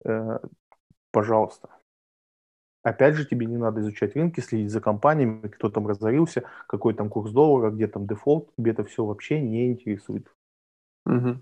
[0.06, 0.40] э,
[1.12, 1.70] пожалуйста.
[2.84, 7.10] Опять же, тебе не надо изучать рынки, следить за компаниями, кто там разорился, какой там
[7.10, 10.28] курс доллара, где там дефолт, тебе это все вообще не интересует.
[11.06, 11.38] Угу.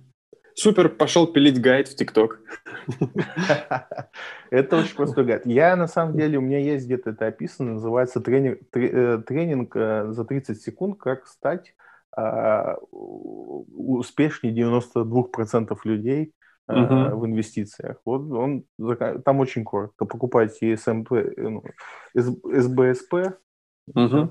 [0.56, 2.40] Супер, пошел пилить гайд в ТикТок.
[4.52, 5.46] Это очень простой гайд.
[5.46, 10.12] Я, на самом деле, у меня есть где-то это описано, называется тренинг, э, тренинг э,
[10.12, 11.74] за 30 секунд, как стать
[12.16, 16.34] а, успешнее 92% людей
[16.70, 17.98] uh в инвестициях.
[18.06, 18.66] Вот он
[19.26, 20.06] там очень коротко.
[20.06, 21.64] Покупайте СМП, ну,
[22.14, 23.14] СБСП.
[23.96, 24.30] uh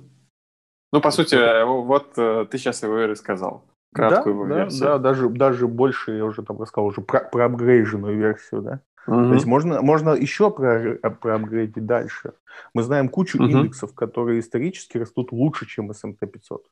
[0.92, 4.80] Ну, по сути, вот ты сейчас его и рассказал краткую да, версию.
[4.80, 8.80] Да, да, даже, даже больше, я уже там рассказал, уже про, про апгрейженную версию, да.
[9.06, 9.28] Угу.
[9.28, 12.34] То есть можно, можно еще про, про апгрейдить дальше.
[12.74, 13.48] Мы знаем кучу угу.
[13.48, 16.66] индексов, которые исторически растут лучше, чем S&P 500.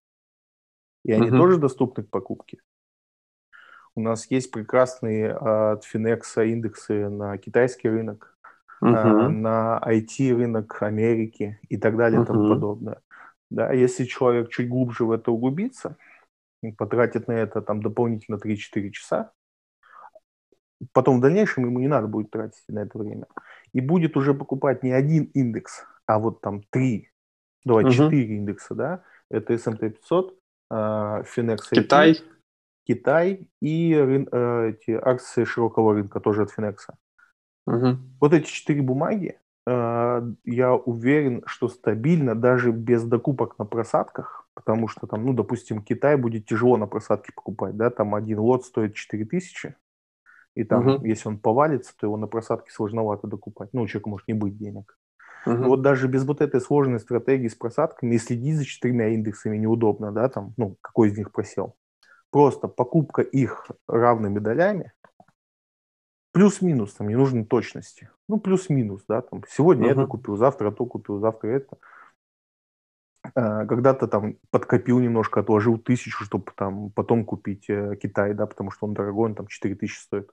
[1.04, 1.38] И они угу.
[1.38, 2.58] тоже доступны к покупке.
[3.94, 8.36] У нас есть прекрасные а, от Finex индексы на китайский рынок,
[8.80, 8.90] угу.
[8.90, 13.00] на IT-рынок Америки и так далее и тому подобное.
[13.50, 15.96] Да, если человек чуть глубже в это углубится,
[16.76, 19.32] потратит на это там дополнительно 3-4 часа,
[20.92, 23.26] потом в дальнейшем ему не надо будет тратить на это время.
[23.72, 27.10] И будет уже покупать не один индекс, а вот там три,
[27.64, 27.92] давай, угу.
[27.92, 30.38] четыре индекса, да, это S&P 500,
[30.72, 32.18] uh, Finex Китай,
[32.86, 36.76] Китай и uh, эти акции широкого рынка тоже от Finex.
[37.66, 37.98] Угу.
[38.20, 39.38] Вот эти четыре бумаги,
[39.70, 46.16] я уверен, что стабильно, даже без докупок на просадках, потому что там, ну, допустим, Китай
[46.16, 49.74] будет тяжело на просадке покупать, да, там один лот стоит 4000,
[50.54, 51.04] и там, угу.
[51.06, 53.70] если он повалится, то его на просадке сложновато докупать.
[53.72, 54.96] Ну, у человека может не быть денег.
[55.46, 55.64] Угу.
[55.64, 60.12] вот даже без вот этой сложной стратегии с просадками и следить за четырьмя индексами неудобно,
[60.12, 61.76] да, там, ну, какой из них просел.
[62.30, 64.92] Просто покупка их равными долями,
[66.38, 68.10] плюс-минус, там не нужны точности.
[68.28, 69.92] Ну, плюс-минус, да, там, сегодня uh-huh.
[69.92, 71.78] это купил, завтра то купил, завтра это.
[73.34, 78.70] Э, когда-то там подкопил немножко, отложил тысячу, чтобы там потом купить э, Китай, да, потому
[78.70, 80.30] что он дорогой, он там 4 тысячи стоит.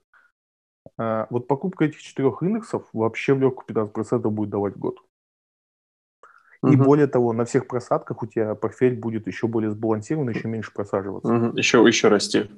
[0.96, 5.00] Э, вот покупка этих четырех индексов вообще в легкую 15% будет давать год.
[6.62, 6.84] И угу.
[6.84, 11.34] более того, на всех просадках у тебя портфель будет еще более сбалансирован, еще меньше просаживаться.
[11.34, 11.58] Угу.
[11.58, 12.48] Еще, еще расти.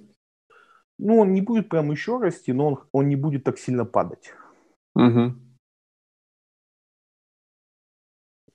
[0.98, 4.32] Ну, он не будет прям еще расти, но он, он не будет так сильно падать.
[4.94, 5.34] Угу.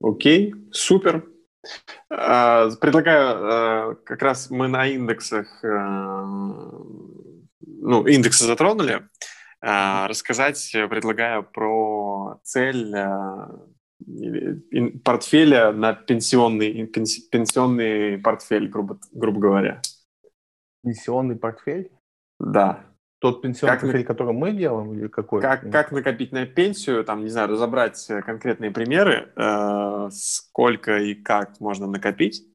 [0.01, 1.25] Окей, супер.
[2.09, 5.67] А, предлагаю, э, как раз мы на индексах, э,
[7.61, 9.07] ну, индексы затронули,
[9.61, 13.47] а, рассказать предлагаю про цель э,
[15.05, 19.81] портфеля на пенсионный, пенсионный портфель, грубо, грубо говоря.
[20.83, 21.89] Пенсионный портфель?
[22.43, 22.85] Да.
[23.19, 24.05] Тот пенсионный как портфель, на...
[24.05, 25.41] который мы делаем, или какой?
[25.41, 31.59] Как, как накопить на пенсию, там, не знаю, разобрать конкретные примеры, э, сколько и как
[31.61, 32.45] можно накопить.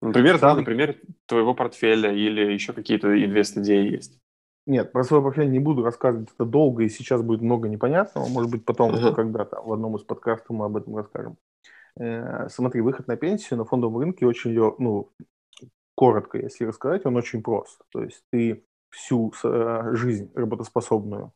[0.00, 0.50] Например, Сам...
[0.50, 4.20] да, например, твоего портфеля или еще какие-то инвест-идеи есть.
[4.66, 8.28] Нет, про свой портфель не буду рассказывать, это долго, и сейчас будет много непонятного.
[8.28, 9.14] Может быть, потом uh-huh.
[9.14, 11.38] когда-то в одном из подкастов мы об этом расскажем.
[11.98, 15.10] Э, смотри, выход на пенсию на фондовом рынке очень, ну,
[15.96, 17.80] коротко, если рассказать, он очень прост.
[17.90, 21.32] То есть ты всю э, жизнь работоспособную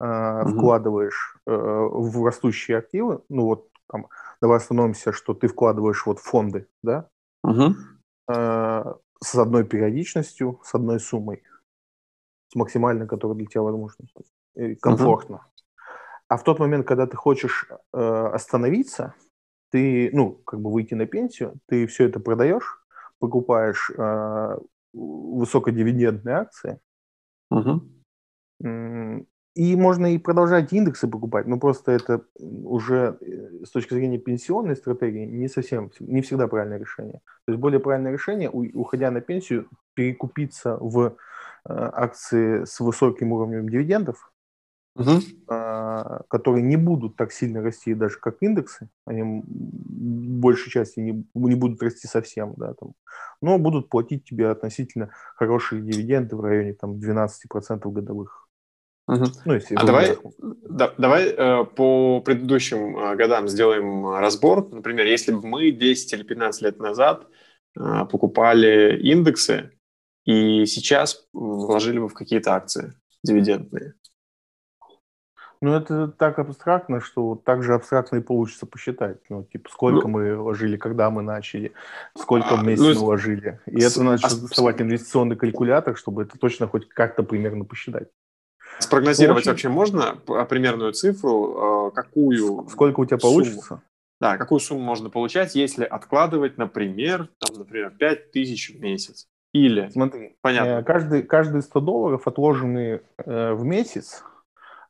[0.00, 0.50] э, угу.
[0.50, 4.08] вкладываешь э, в растущие активы, ну вот там,
[4.40, 7.08] давай остановимся, что ты вкладываешь вот фонды, да,
[7.42, 7.74] угу.
[8.28, 11.42] с одной периодичностью, с одной суммой,
[12.52, 14.04] с максимальной, которая для тебя возможна,
[14.82, 15.36] комфортно.
[15.36, 15.44] Угу.
[16.28, 19.14] А в тот момент, когда ты хочешь остановиться,
[19.70, 22.84] ты, ну, как бы выйти на пенсию, ты все это продаешь,
[23.18, 23.90] покупаешь
[24.92, 26.80] высокодивидендные акции,
[27.50, 29.26] Угу.
[29.58, 34.76] И можно и продолжать индексы покупать, но просто это уже э, с точки зрения пенсионной
[34.76, 37.20] стратегии не совсем, не всегда правильное решение.
[37.44, 41.10] То есть более правильное решение, уходя на пенсию, перекупиться в э,
[41.64, 44.30] акции с высоким уровнем дивидендов,
[44.98, 46.24] угу.
[46.28, 51.54] которые не будут так сильно расти даже как индексы, они в большей части не, не
[51.54, 52.92] будут расти совсем, да, там,
[53.40, 58.48] но будут платить тебе относительно хорошие дивиденды в районе там 12% годовых.
[59.08, 59.24] Угу.
[59.46, 64.68] Ну, если а давай, да, давай э, по предыдущим э, годам сделаем разбор.
[64.70, 67.26] Например, если бы мы 10 или 15 лет назад
[67.78, 69.70] э, покупали индексы
[70.26, 72.92] и сейчас вложили бы в какие-то акции
[73.24, 73.94] дивидендные.
[75.60, 79.18] Ну, это так абстрактно, что так же абстрактно и получится посчитать.
[79.28, 81.72] Ну, типа, сколько ну, мы вложили, когда мы начали,
[82.16, 83.60] сколько в месяц ну, мы вложили.
[83.66, 88.08] И с, это надо а, доставать инвестиционный калькулятор, чтобы это точно хоть как-то примерно посчитать.
[88.78, 90.14] Спрогнозировать общем, вообще можно
[90.46, 93.34] примерную цифру, какую Сколько у тебя сумму?
[93.34, 93.82] получится?
[94.20, 99.28] Да, какую сумму можно получать, если откладывать, например, там, например, 5 тысяч в месяц.
[99.52, 100.80] Или, Смотри, понятно.
[100.80, 104.22] Э, каждый, каждые 100 долларов, отложенные э, в месяц,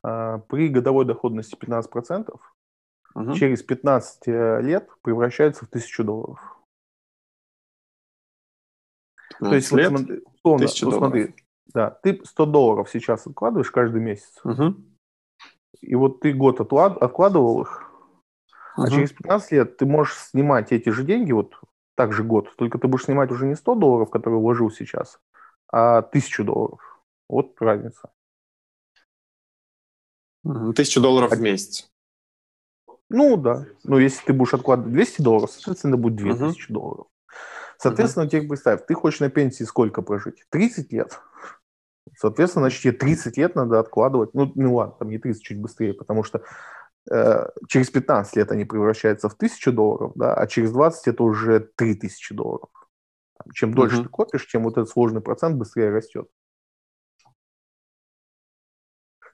[0.03, 2.39] при годовой доходности 15%,
[3.15, 3.33] угу.
[3.33, 6.59] через 15 э, лет превращаются в 1000 долларов.
[9.39, 11.35] То есть, лет, вот, смотри, условно, вот смотри,
[11.67, 14.77] да, ты 100 долларов сейчас откладываешь каждый месяц, угу.
[15.81, 17.93] и вот ты год отклад, откладывал их,
[18.77, 18.87] угу.
[18.87, 21.61] а через 15 лет ты можешь снимать эти же деньги, вот
[21.95, 25.21] также год, только ты будешь снимать уже не 100 долларов, которые вложил сейчас,
[25.71, 26.81] а 1000 долларов.
[27.29, 28.11] Вот разница.
[30.75, 31.91] Тысячу долларов в месяц.
[33.11, 33.67] Ну да.
[33.85, 36.73] Но если ты будешь откладывать 200 долларов, соответственно, будет 2000 uh-huh.
[36.73, 37.07] долларов.
[37.79, 38.31] Соответственно, uh-huh.
[38.31, 40.45] тебе представь, ты хочешь на пенсии сколько прожить?
[40.51, 41.21] 30 лет.
[42.17, 44.35] Соответственно, значит, тебе 30 лет надо откладывать.
[44.35, 46.43] Ну, ну ладно, там не 30, чуть быстрее, потому что
[47.11, 51.61] Э, через 15 лет они превращаются в 1000 долларов, да, а через 20 это уже
[51.77, 52.69] 3000 долларов.
[53.55, 54.03] Чем дольше uh-huh.
[54.03, 56.29] ты копишь, чем вот этот сложный процент быстрее растет.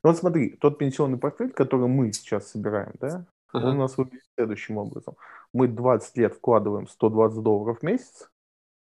[0.05, 3.61] Ну вот смотри, тот пенсионный портфель, который мы сейчас собираем, да, uh-huh.
[3.61, 5.17] он у нас выглядит следующим образом.
[5.55, 8.31] Мы 20 лет вкладываем 120 долларов в месяц,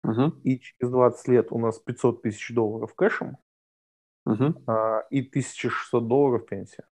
[0.03, 0.32] uh-huh.
[0.41, 3.38] и через 20 лет у нас 500 тысяч долларов кэшем,
[4.28, 4.64] uh-huh.
[4.66, 6.86] а, и 1600 долларов пенсия.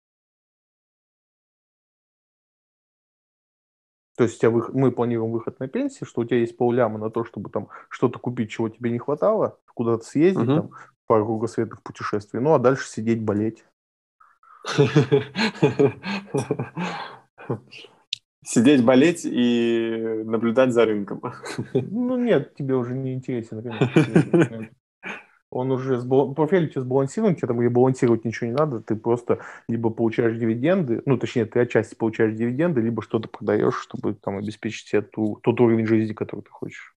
[4.16, 4.70] То есть у тебя вы...
[4.74, 8.20] мы планируем выход на пенсию, что у тебя есть полляма на то, чтобы там что-то
[8.20, 10.56] купить, чего тебе не хватало, куда-то съездить, угу.
[10.56, 10.72] там,
[11.08, 13.66] пару кругосветных путешествий, ну а дальше сидеть болеть.
[18.46, 21.22] Сидеть, болеть и наблюдать за рынком.
[21.74, 23.90] Ну нет, тебе уже не интересен рынок
[25.54, 26.34] он уже сбал...
[26.34, 30.38] портфель у тебя сбалансирован, тебе там и балансировать ничего не надо, ты просто либо получаешь
[30.38, 35.40] дивиденды, ну, точнее, ты отчасти получаешь дивиденды, либо что-то продаешь, чтобы там обеспечить себе ту,
[35.44, 36.96] тот уровень жизни, который ты хочешь.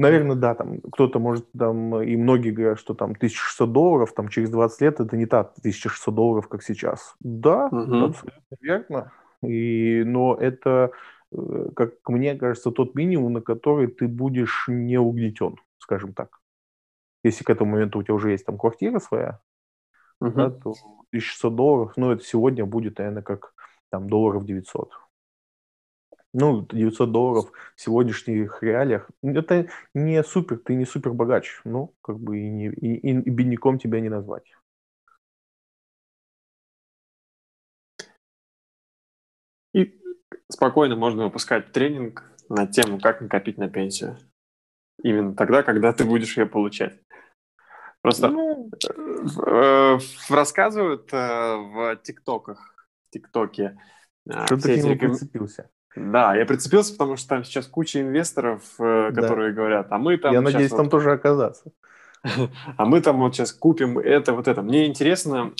[0.00, 4.50] Наверное, да, там кто-то может, там, и многие говорят, что там 1600 долларов, там через
[4.50, 7.14] 20 лет это не та 1600 долларов, как сейчас.
[7.20, 8.06] Да, угу.
[8.06, 9.12] абсолютно верно.
[9.42, 10.92] И, но это,
[11.32, 16.40] э, как мне кажется, тот минимум, на который ты будешь не угнетен, скажем так
[17.22, 19.40] если к этому моменту у тебя уже есть там квартира своя,
[20.22, 20.32] uh-huh.
[20.32, 20.70] да, то
[21.10, 23.54] 1600 долларов, ну, это сегодня будет, наверное, как
[23.90, 24.92] там долларов 900.
[26.32, 32.20] Ну, 900 долларов в сегодняшних реалиях, это не супер, ты не супер богач, ну, как
[32.20, 34.44] бы и, не, и, и, бедняком тебя не назвать.
[39.74, 40.00] И
[40.48, 44.16] спокойно можно выпускать тренинг на тему, как накопить на пенсию.
[45.02, 47.00] Именно тогда, когда ты будешь ее получать.
[48.02, 48.70] Просто ну,
[49.46, 53.78] э, рассказывают э, в ТикТоках, в ТикТоке.
[54.26, 55.10] Э, Что ты к нему реком...
[55.10, 55.70] прицепился?
[55.96, 59.56] Да, я прицепился, потому что там сейчас куча инвесторов, э, которые да.
[59.56, 60.32] говорят, а мы там...
[60.32, 60.76] Я надеюсь, вот...
[60.76, 61.72] там тоже оказаться.
[62.76, 64.62] А мы там вот сейчас купим это, вот это.
[64.62, 65.52] Мне интересно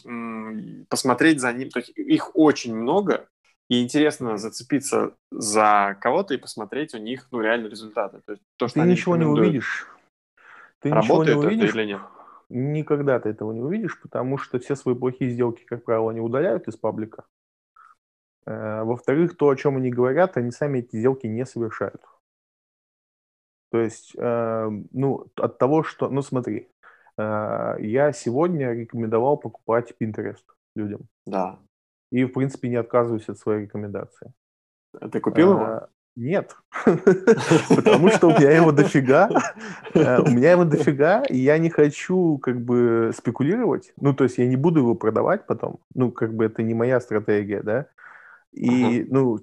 [0.89, 1.70] посмотреть за ним.
[1.70, 3.26] То есть их очень много,
[3.70, 8.20] и интересно зацепиться за кого-то и посмотреть у них ну, реально результаты.
[8.26, 9.87] То есть, то, что ты ничего не увидишь.
[10.81, 11.70] Ты Работает ничего не увидишь.
[11.70, 12.01] это или нет?
[12.49, 16.66] Никогда ты этого не увидишь, потому что все свои плохие сделки, как правило, они удаляют
[16.66, 17.24] из паблика.
[18.47, 22.03] Э, во-вторых, то, о чем они говорят, они сами эти сделки не совершают.
[23.70, 26.09] То есть, э, ну, от того, что...
[26.09, 26.68] Ну, смотри,
[27.16, 31.09] э, я сегодня рекомендовал покупать Pinterest людям.
[31.26, 31.59] Да.
[32.11, 34.32] И, в принципе, не отказываюсь от своей рекомендации.
[35.12, 35.88] Ты купил его?
[36.16, 39.30] Нет, потому что у меня его дофига,
[39.95, 44.49] у меня его дофига, и я не хочу как бы спекулировать, ну, то есть я
[44.49, 47.86] не буду его продавать потом, ну, как бы это не моя стратегия, да,
[48.53, 49.38] и, ну,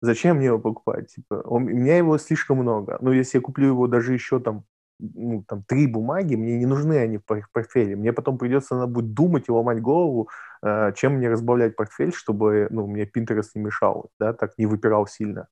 [0.00, 3.86] зачем мне его покупать, типа, у меня его слишком много, ну, если я куплю его
[3.86, 4.64] даже еще там,
[4.98, 9.14] ну, там, три бумаги, мне не нужны они в портфеле, мне потом придется надо будет
[9.14, 10.28] думать и ломать голову,
[10.62, 15.06] э, чем мне разбавлять портфель, чтобы, ну, мне Pinterest не мешал, да, так не выпирал
[15.06, 15.48] сильно.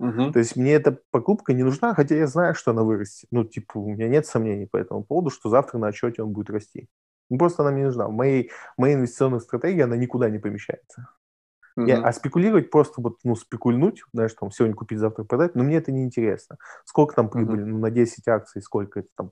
[0.00, 0.32] Угу.
[0.32, 3.28] То есть мне эта покупка не нужна, хотя я знаю, что она вырастет.
[3.32, 6.50] Ну, типа, у меня нет сомнений по этому поводу, что завтра на отчете он будет
[6.50, 6.88] расти.
[7.30, 8.06] Ну, просто она мне не нужна.
[8.06, 11.08] В моей, в моей инвестиционной стратегии она никуда не помещается.
[11.78, 11.86] Угу.
[11.86, 15.76] Я, а спекулировать просто вот, ну, спекульнуть, знаешь, там, сегодня купить, завтра продать, но мне
[15.76, 16.56] это не интересно.
[16.84, 17.70] Сколько там прибыли, угу.
[17.70, 19.30] ну, на 10 акций, сколько это там,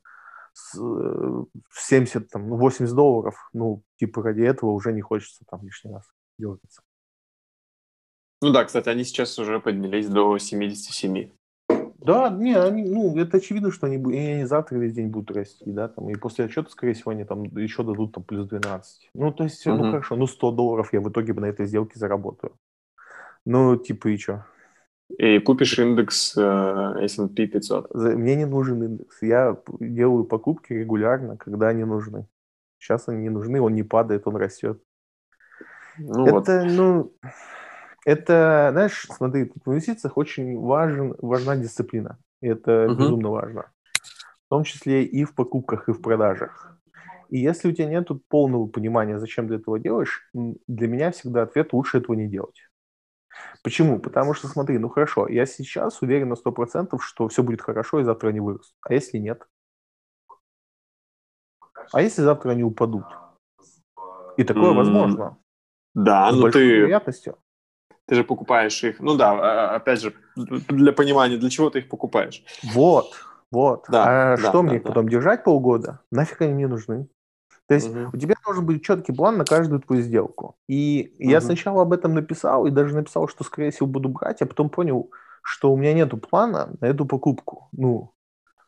[0.55, 6.05] 70, там, 80 ну, долларов, ну, типа ради этого уже не хочется там лишний раз
[6.39, 6.83] дергаться.
[8.41, 11.31] Ну да, кстати, они сейчас уже поднялись до 77.
[12.07, 15.73] Да, не, они, ну, это очевидно, что они, и они завтра весь день будут расти,
[15.73, 19.11] да, там, и после отчета, скорее всего, они там еще дадут там плюс 12.
[19.15, 19.75] Ну, то есть, uh-huh.
[19.75, 22.53] ну, хорошо, ну, 100 долларов я в итоге на этой сделке заработаю.
[23.45, 24.47] Ну, типа, и что?
[25.19, 27.93] И купишь индекс э, S&P 500.
[27.95, 29.23] Мне не нужен индекс.
[29.23, 32.29] Я делаю покупки регулярно, когда они нужны.
[32.79, 34.81] Сейчас они не нужны, он не падает, он растет.
[35.99, 36.71] Ну, это, вот.
[36.71, 37.13] ну,
[38.07, 42.19] это, знаешь, смотри, в инвестициях очень важен, важна дисциплина.
[42.41, 42.95] Это угу.
[42.95, 43.73] безумно важно.
[44.47, 46.79] В том числе и в покупках, и в продажах.
[47.31, 51.73] И если у тебя нет полного понимания, зачем ты этого делаешь, для меня всегда ответ
[51.73, 52.61] лучше этого не делать.
[53.65, 53.99] Почему?
[53.99, 58.05] Потому что, смотри, ну хорошо, я сейчас уверен на 100%, что все будет хорошо, и
[58.05, 58.77] завтра они вырастут.
[58.83, 59.43] А если нет?
[61.93, 63.05] А если завтра они упадут?
[64.37, 64.77] И такое mm-hmm.
[64.77, 65.39] возможно.
[65.95, 66.65] Да, но ты...
[66.65, 67.37] вероятностью.
[68.07, 69.01] Ты же покупаешь их.
[69.01, 72.45] Ну да, а, а, опять же, для понимания, для чего ты их покупаешь.
[72.73, 73.13] Вот,
[73.51, 73.85] вот.
[73.89, 74.89] Да, а да, что да, мне да.
[74.89, 76.01] потом держать полгода?
[76.11, 77.09] Нафиг они мне нужны?
[77.69, 78.11] То есть угу.
[78.13, 80.57] у тебя должен быть четкий план на каждую твою сделку.
[80.69, 81.31] И угу.
[81.31, 84.71] я сначала об этом написал, и даже написал, что, скорее всего, буду брать, а потом
[84.71, 85.11] понял,
[85.43, 87.69] что у меня нету плана на эту покупку.
[87.73, 88.13] Ну,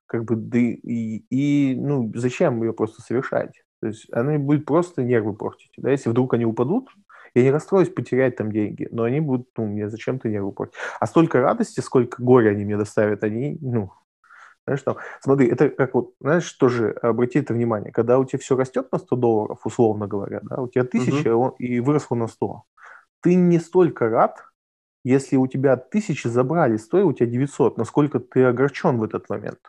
[0.06, 3.52] как бы, да и, и ну, зачем ее просто совершать?
[3.80, 5.70] То есть она будет просто нервы портить.
[5.76, 5.90] Да?
[5.90, 6.88] Если вдруг они упадут,
[7.34, 10.76] я не расстроюсь потерять там деньги, но они будут, ну, мне зачем-то нервы портить.
[11.00, 13.90] А столько радости, сколько горя они мне доставят, они, ну,
[14.68, 18.54] знаешь, там, смотри, это как вот, знаешь, тоже обрати это внимание, когда у тебя все
[18.54, 21.56] растет на 100 долларов, условно говоря, да, у тебя тысяча угу.
[21.58, 22.64] и выросло на 100,
[23.22, 24.44] ты не столько рад,
[25.04, 29.60] если у тебя тысячи забрали 100, у тебя 900, насколько ты огорчен в этот момент.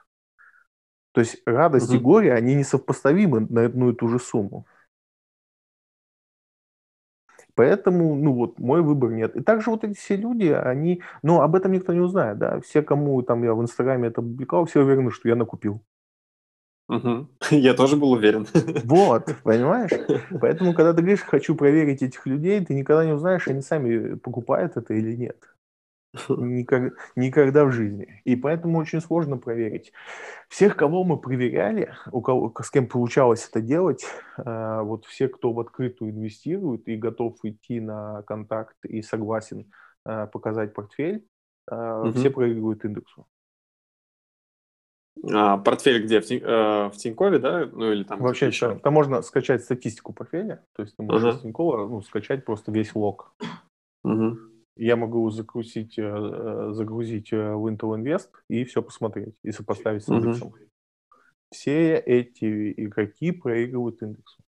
[1.14, 1.96] То есть радость угу.
[1.96, 4.68] и горе, они несопоставимы на одну и ту же сумму.
[7.60, 9.36] Поэтому, ну вот, мой выбор нет.
[9.36, 12.62] И также вот эти все люди, они, ну, об этом никто не узнает, да.
[12.62, 15.82] Все, кому там я в Инстаграме это публиковал, все уверены, что я накупил.
[16.88, 17.28] Угу.
[17.52, 18.48] Я тоже был уверен.
[18.86, 19.92] Вот, понимаешь?
[20.40, 24.78] Поэтому, когда ты говоришь, хочу проверить этих людей, ты никогда не узнаешь, они сами покупают
[24.78, 25.36] это или нет.
[26.30, 28.22] Никогда, никогда в жизни.
[28.24, 29.92] И поэтому очень сложно проверить.
[30.48, 34.06] Всех, кого мы проверяли, у кого, с кем получалось это делать,
[34.38, 39.72] э, вот все, кто в открытую инвестирует и готов идти на контакт и согласен
[40.06, 41.26] э, показать портфель,
[41.70, 42.12] э, угу.
[42.14, 43.28] все проигрывают индексу.
[45.32, 46.22] А, портфель где?
[46.22, 47.68] В, Тинь, э, в Тинькове, да?
[47.72, 48.80] Ну или там Вообще, еще?
[48.80, 52.72] там можно скачать статистику портфеля, то есть ты можешь uh с Тинькова ну, скачать просто
[52.72, 53.36] весь лог.
[54.08, 54.34] uh
[54.76, 60.04] я могу загрузить, э, э, загрузить э, в Intel Invest и все посмотреть и сопоставить
[60.04, 60.50] с индексом.
[60.50, 60.58] Угу.
[61.52, 64.42] Все эти игроки проигрывают индексу.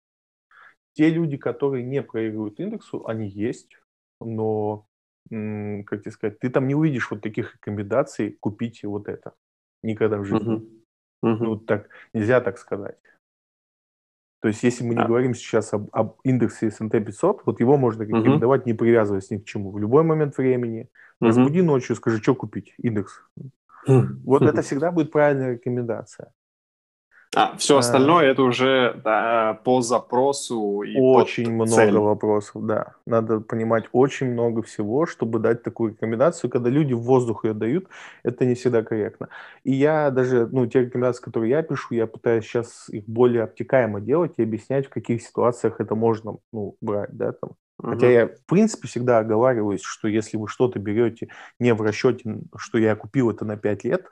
[0.94, 3.78] Те люди, которые не проигрывают индексу, они есть,
[4.20, 4.86] но,
[5.30, 9.34] как тебе сказать, ты там не увидишь вот таких рекомендаций купить вот это.
[9.82, 10.56] Никогда в жизни.
[10.56, 10.80] Угу.
[11.22, 11.44] Угу.
[11.44, 12.98] Ну, так, нельзя так сказать.
[14.42, 15.06] То есть, если мы не а.
[15.06, 18.70] говорим сейчас об, об индексе S&P 500, вот его можно рекомендовать, угу.
[18.70, 19.72] не привязываясь ни к чему.
[19.72, 21.28] В любой момент времени угу.
[21.28, 23.22] разбуди ночью, скажи, что купить, индекс.
[23.86, 26.32] Вот это всегда будет правильная рекомендация.
[27.36, 31.96] А, все остальное а, это уже да, по запросу и Очень много цель.
[31.96, 32.96] вопросов, да.
[33.06, 36.50] Надо понимать очень много всего, чтобы дать такую рекомендацию.
[36.50, 37.88] Когда люди в воздух ее дают,
[38.24, 39.30] это не всегда корректно.
[39.64, 44.02] И я даже, ну, те рекомендации, которые я пишу, я пытаюсь сейчас их более обтекаемо
[44.02, 47.52] делать и объяснять, в каких ситуациях это можно, ну, брать, да, там.
[47.80, 47.94] Uh-huh.
[47.94, 52.80] Хотя я, в принципе, всегда оговариваюсь, что если вы что-то берете не в расчете, что
[52.80, 54.08] я купил это на 5 лет,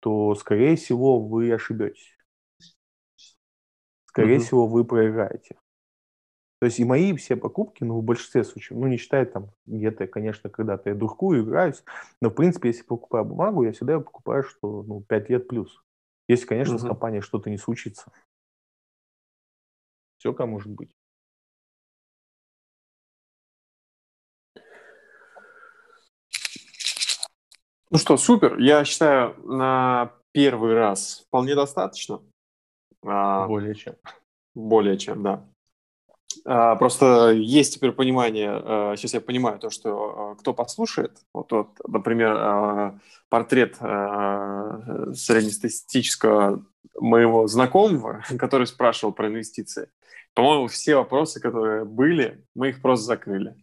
[0.00, 2.13] то, скорее всего, вы ошибетесь
[4.14, 4.40] скорее mm-hmm.
[4.40, 5.56] всего, вы проиграете.
[6.60, 10.06] То есть и мои все покупки, ну, в большинстве случаев, ну, не считая там где-то,
[10.06, 11.82] конечно, когда-то я дуркую, играюсь,
[12.20, 15.82] но, в принципе, если покупаю бумагу, я всегда покупаю, что, ну, 5 лет плюс.
[16.28, 16.78] Если, конечно, mm-hmm.
[16.78, 18.12] с компанией что-то не случится.
[20.18, 20.92] Все как может быть.
[27.90, 28.58] Ну что, супер.
[28.58, 32.22] Я считаю, на первый раз вполне достаточно.
[33.04, 33.94] А, более чем.
[34.54, 35.46] Более чем, да.
[36.44, 41.78] А, просто есть теперь понимание, сейчас а, я понимаю то, что кто послушает, вот, вот
[41.86, 42.98] например,
[43.28, 46.64] портрет среднестатистического
[46.98, 49.88] моего знакомого, который спрашивал про инвестиции.
[50.34, 53.54] По-моему, все вопросы, которые были, мы их просто закрыли.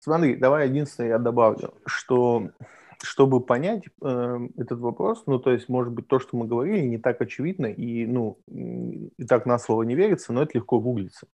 [0.00, 2.50] Смотри, давай единственное я добавлю, что
[3.02, 6.98] чтобы понять э, этот вопрос, ну, то есть, может быть, то, что мы говорили, не
[6.98, 11.26] так очевидно и, ну, и так на слово не верится, но это легко гуглится.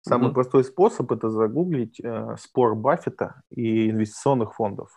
[0.00, 0.34] Самый mm-hmm.
[0.34, 4.90] простой способ– это загуглить э, спор Баффета и инвестиционных фондов.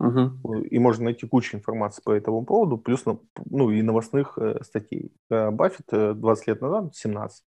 [0.00, 0.64] Uh-huh.
[0.64, 5.12] И можно найти кучу информации по этому поводу, плюс ну, и новостных э, статей.
[5.28, 7.44] Э, Баффет э, 20 лет назад, в 17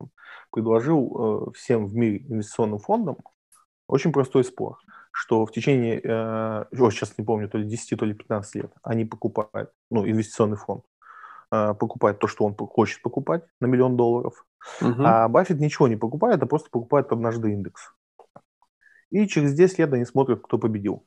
[0.52, 3.18] предложил э, всем в мире инвестиционным фондам
[3.88, 4.78] очень простой спор,
[5.14, 8.74] что в течение, э, о, сейчас не помню, то ли 10, то ли 15 лет
[8.82, 10.84] они покупают, ну, инвестиционный фонд,
[11.52, 14.46] э, покупает то, что он хочет покупать на миллион долларов,
[14.82, 14.96] uh-huh.
[15.06, 17.94] а Баффет ничего не покупает, а просто покупает однажды индекс.
[19.12, 21.06] И через 10 лет они смотрят, кто победил.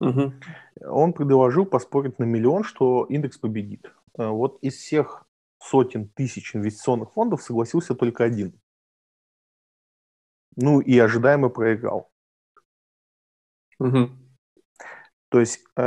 [0.00, 0.32] Угу.
[0.86, 3.92] Он предложил поспорить на миллион, что индекс победит.
[4.16, 5.26] Э, вот из всех
[5.58, 8.58] сотен тысяч инвестиционных фондов согласился только один.
[10.56, 12.09] Ну и ожидаемо проиграл.
[13.80, 14.10] Угу.
[15.30, 15.82] То есть э,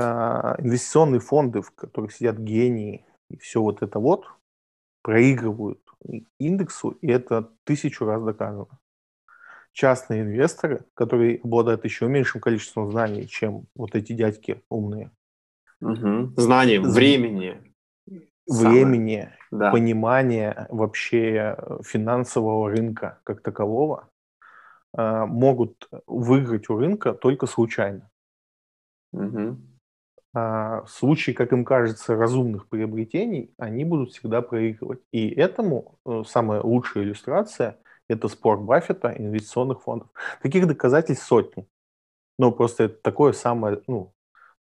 [0.59, 4.25] инвестиционные фонды, в которых сидят гении и все вот это вот,
[5.01, 5.79] проигрывают
[6.39, 8.67] индексу, и это тысячу раз доказано
[9.73, 15.11] частные инвесторы, которые обладают еще меньшим количеством знаний, чем вот эти дядьки умные.
[15.81, 16.33] Угу.
[16.37, 17.73] Знаний, времени.
[18.47, 19.71] Времени, да.
[19.71, 24.09] понимания вообще э, финансового рынка как такового
[24.95, 28.09] могут выиграть у рынка только случайно.
[29.11, 29.57] Угу.
[30.35, 34.99] А в случае, как им кажется, разумных приобретений, они будут всегда проигрывать.
[35.11, 37.77] И этому э, самая лучшая иллюстрация
[38.09, 40.09] это спор Баффета инвестиционных фондов.
[40.41, 41.67] Таких доказательств сотни.
[42.39, 44.13] Но просто это такое самое ну,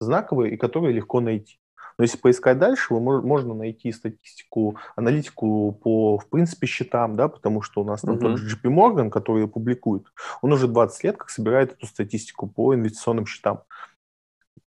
[0.02, 1.61] знаковое, и которое легко найти.
[2.02, 7.62] Но если поискать дальше, вы, можно найти статистику, аналитику по, в принципе, счетам, да, потому
[7.62, 8.20] что у нас там uh-huh.
[8.20, 10.08] тот же JP Morgan, который публикует,
[10.42, 13.62] он уже 20 лет как собирает эту статистику по инвестиционным счетам.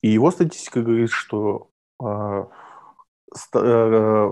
[0.03, 2.47] И его статистика говорит, что а,
[3.53, 4.32] Э,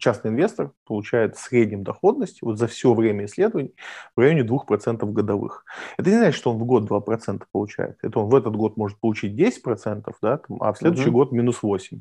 [0.00, 3.74] частный инвестор получает в среднем доходность вот за все время исследований
[4.16, 5.64] в районе 2% годовых.
[5.98, 7.98] Это не значит, что он в год 2% получает.
[8.02, 11.18] Это он в этот год может получить 10%, да, там, а в следующий угу.
[11.18, 12.00] год минус 8%.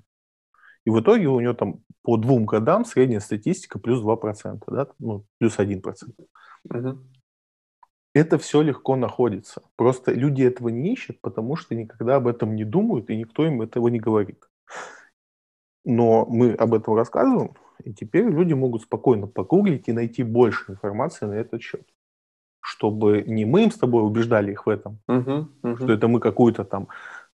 [0.85, 5.25] И в итоге у него там по двум годам средняя статистика плюс 2%, да, ну,
[5.39, 5.81] плюс 1%.
[6.69, 6.99] Угу.
[8.13, 9.63] Это все легко находится.
[9.75, 13.61] Просто люди этого не ищут, потому что никогда об этом не думают, и никто им
[13.61, 14.47] этого не говорит.
[15.85, 21.25] Но мы об этом рассказываем, и теперь люди могут спокойно погуглить и найти больше информации
[21.25, 21.87] на этот счет.
[22.61, 25.77] Чтобы не мы им с тобой убеждали их в этом, угу, угу.
[25.77, 26.87] что это мы какую-то там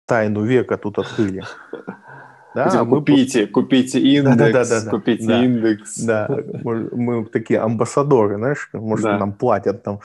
[0.05, 1.43] тайну века тут открыли.
[2.55, 5.99] Да, Хотя, мы купите, купите индекс, да, да, да, да, купите да, индекс.
[5.99, 6.27] Да,
[6.63, 9.17] мы такие амбассадоры, знаешь, может, да.
[9.19, 9.99] нам платят там.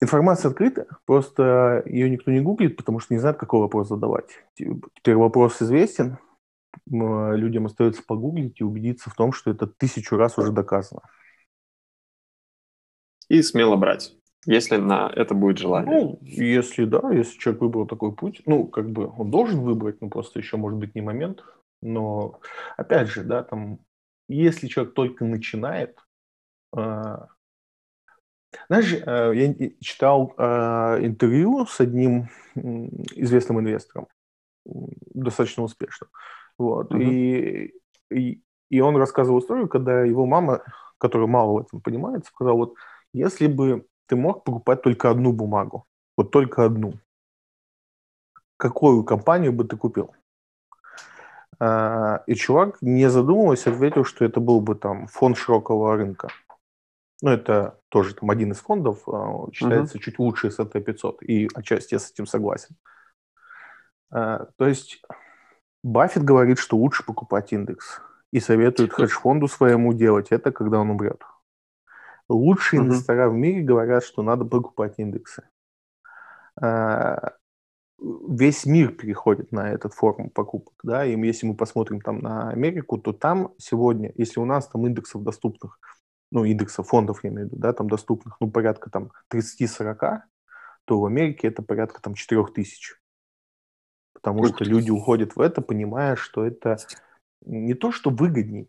[0.00, 4.26] Информация открыта, просто ее никто не гуглит, потому что не знает, какой вопрос задавать.
[4.54, 6.18] Теперь вопрос известен,
[6.86, 11.02] людям остается погуглить и убедиться в том, что это тысячу раз уже доказано.
[13.28, 14.14] И смело брать,
[14.46, 16.00] если на это будет желание.
[16.00, 20.08] Ну, если да, если человек выбрал такой путь, ну, как бы он должен выбрать, ну,
[20.08, 21.44] просто еще может быть не момент.
[21.82, 22.40] Но,
[22.76, 23.80] опять же, да, там,
[24.28, 25.98] если человек только начинает,
[26.76, 27.16] э,
[28.68, 30.42] знаешь, э, я читал э,
[31.02, 34.06] интервью с одним известным инвестором,
[34.64, 36.08] достаточно успешным.
[36.56, 36.94] Вот.
[36.94, 37.02] Угу.
[37.02, 37.74] И,
[38.10, 40.62] и, и он рассказывал историю, когда его мама,
[40.98, 42.74] которая мало в этом понимает, сказала, вот
[43.12, 45.86] если бы ты мог покупать только одну бумагу,
[46.16, 46.94] вот только одну,
[48.56, 50.14] какую компанию бы ты купил?
[51.58, 56.28] А, и чувак, не задумываясь, ответил, что это был бы там фонд широкого рынка.
[57.22, 60.02] Ну, это тоже там один из фондов, а, считается uh-huh.
[60.02, 62.76] чуть лучше S&P 500, и отчасти я с этим согласен.
[64.10, 65.02] А, то есть
[65.82, 68.00] Баффет говорит, что лучше покупать индекс
[68.32, 71.22] и советует хедж-фонду своему делать это, когда он умрет.
[72.28, 72.86] Лучшие uh-huh.
[72.86, 75.48] инвестора в мире говорят, что надо покупать индексы.
[76.60, 77.34] А,
[78.00, 82.98] весь мир переходит на этот форму покупок, да, и если мы посмотрим там на Америку,
[82.98, 85.78] то там сегодня, если у нас там индексов доступных,
[86.32, 90.22] ну, индексов фондов, я имею в виду, да, там доступных, ну, порядка там 30-40,
[90.84, 92.96] то в Америке это порядка там 4000
[94.26, 96.78] потому что люди уходят в это, понимая, что это
[97.44, 98.68] не то, что выгодней,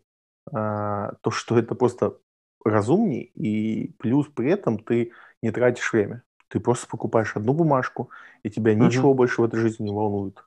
[0.52, 2.16] а то, что это просто
[2.64, 6.22] разумней, и плюс при этом ты не тратишь время.
[6.48, 8.10] Ты просто покупаешь одну бумажку,
[8.42, 8.86] и тебя uh-huh.
[8.86, 10.42] ничего больше в этой жизни не волнует.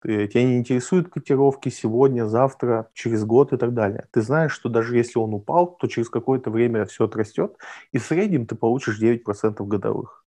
[0.00, 4.06] Ты, тебя не интересуют котировки сегодня, завтра, через год и так далее.
[4.10, 7.56] Ты знаешь, что даже если он упал, то через какое-то время все отрастет,
[7.92, 10.24] и в среднем ты получишь 9% годовых.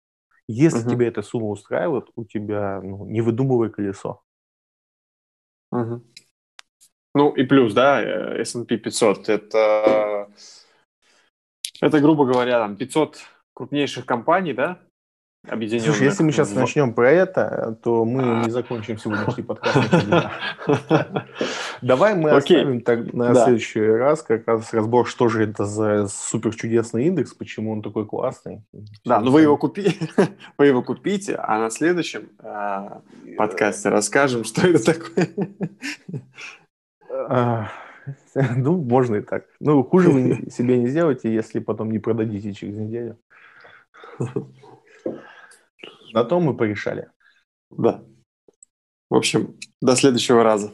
[0.46, 0.90] Если uh-huh.
[0.90, 4.22] тебя эта сумма устраивает, у тебя ну, не выдумывай колесо.
[5.74, 6.02] Угу.
[7.14, 10.28] Ну и плюс, да, э, S&P 500 это,
[11.84, 13.18] это, грубо говоря, там 500
[13.52, 14.78] крупнейших компаний, да,
[15.46, 15.86] объединенных.
[15.86, 16.56] Слушай, если мы сейчас в...
[16.56, 18.44] начнем про это, то мы а.
[18.44, 19.78] не закончим сегодняшний подкаст.
[21.82, 26.54] Давай мы оставим так на следующий раз как раз разбор, что же это за супер
[26.54, 28.62] чудесный индекс, почему он такой классный.
[29.04, 29.94] Да, ну вы его купите,
[30.58, 33.02] вы его купите, а на следующем а,
[33.36, 35.28] подкасте расскажем, что это такое.
[38.56, 39.46] Ну, можно и так.
[39.60, 43.18] Ну, хуже вы себе не сделаете, если потом не продадите через неделю.
[46.12, 47.10] На том мы порешали.
[47.70, 48.04] Да.
[49.10, 50.72] В общем, до следующего раза.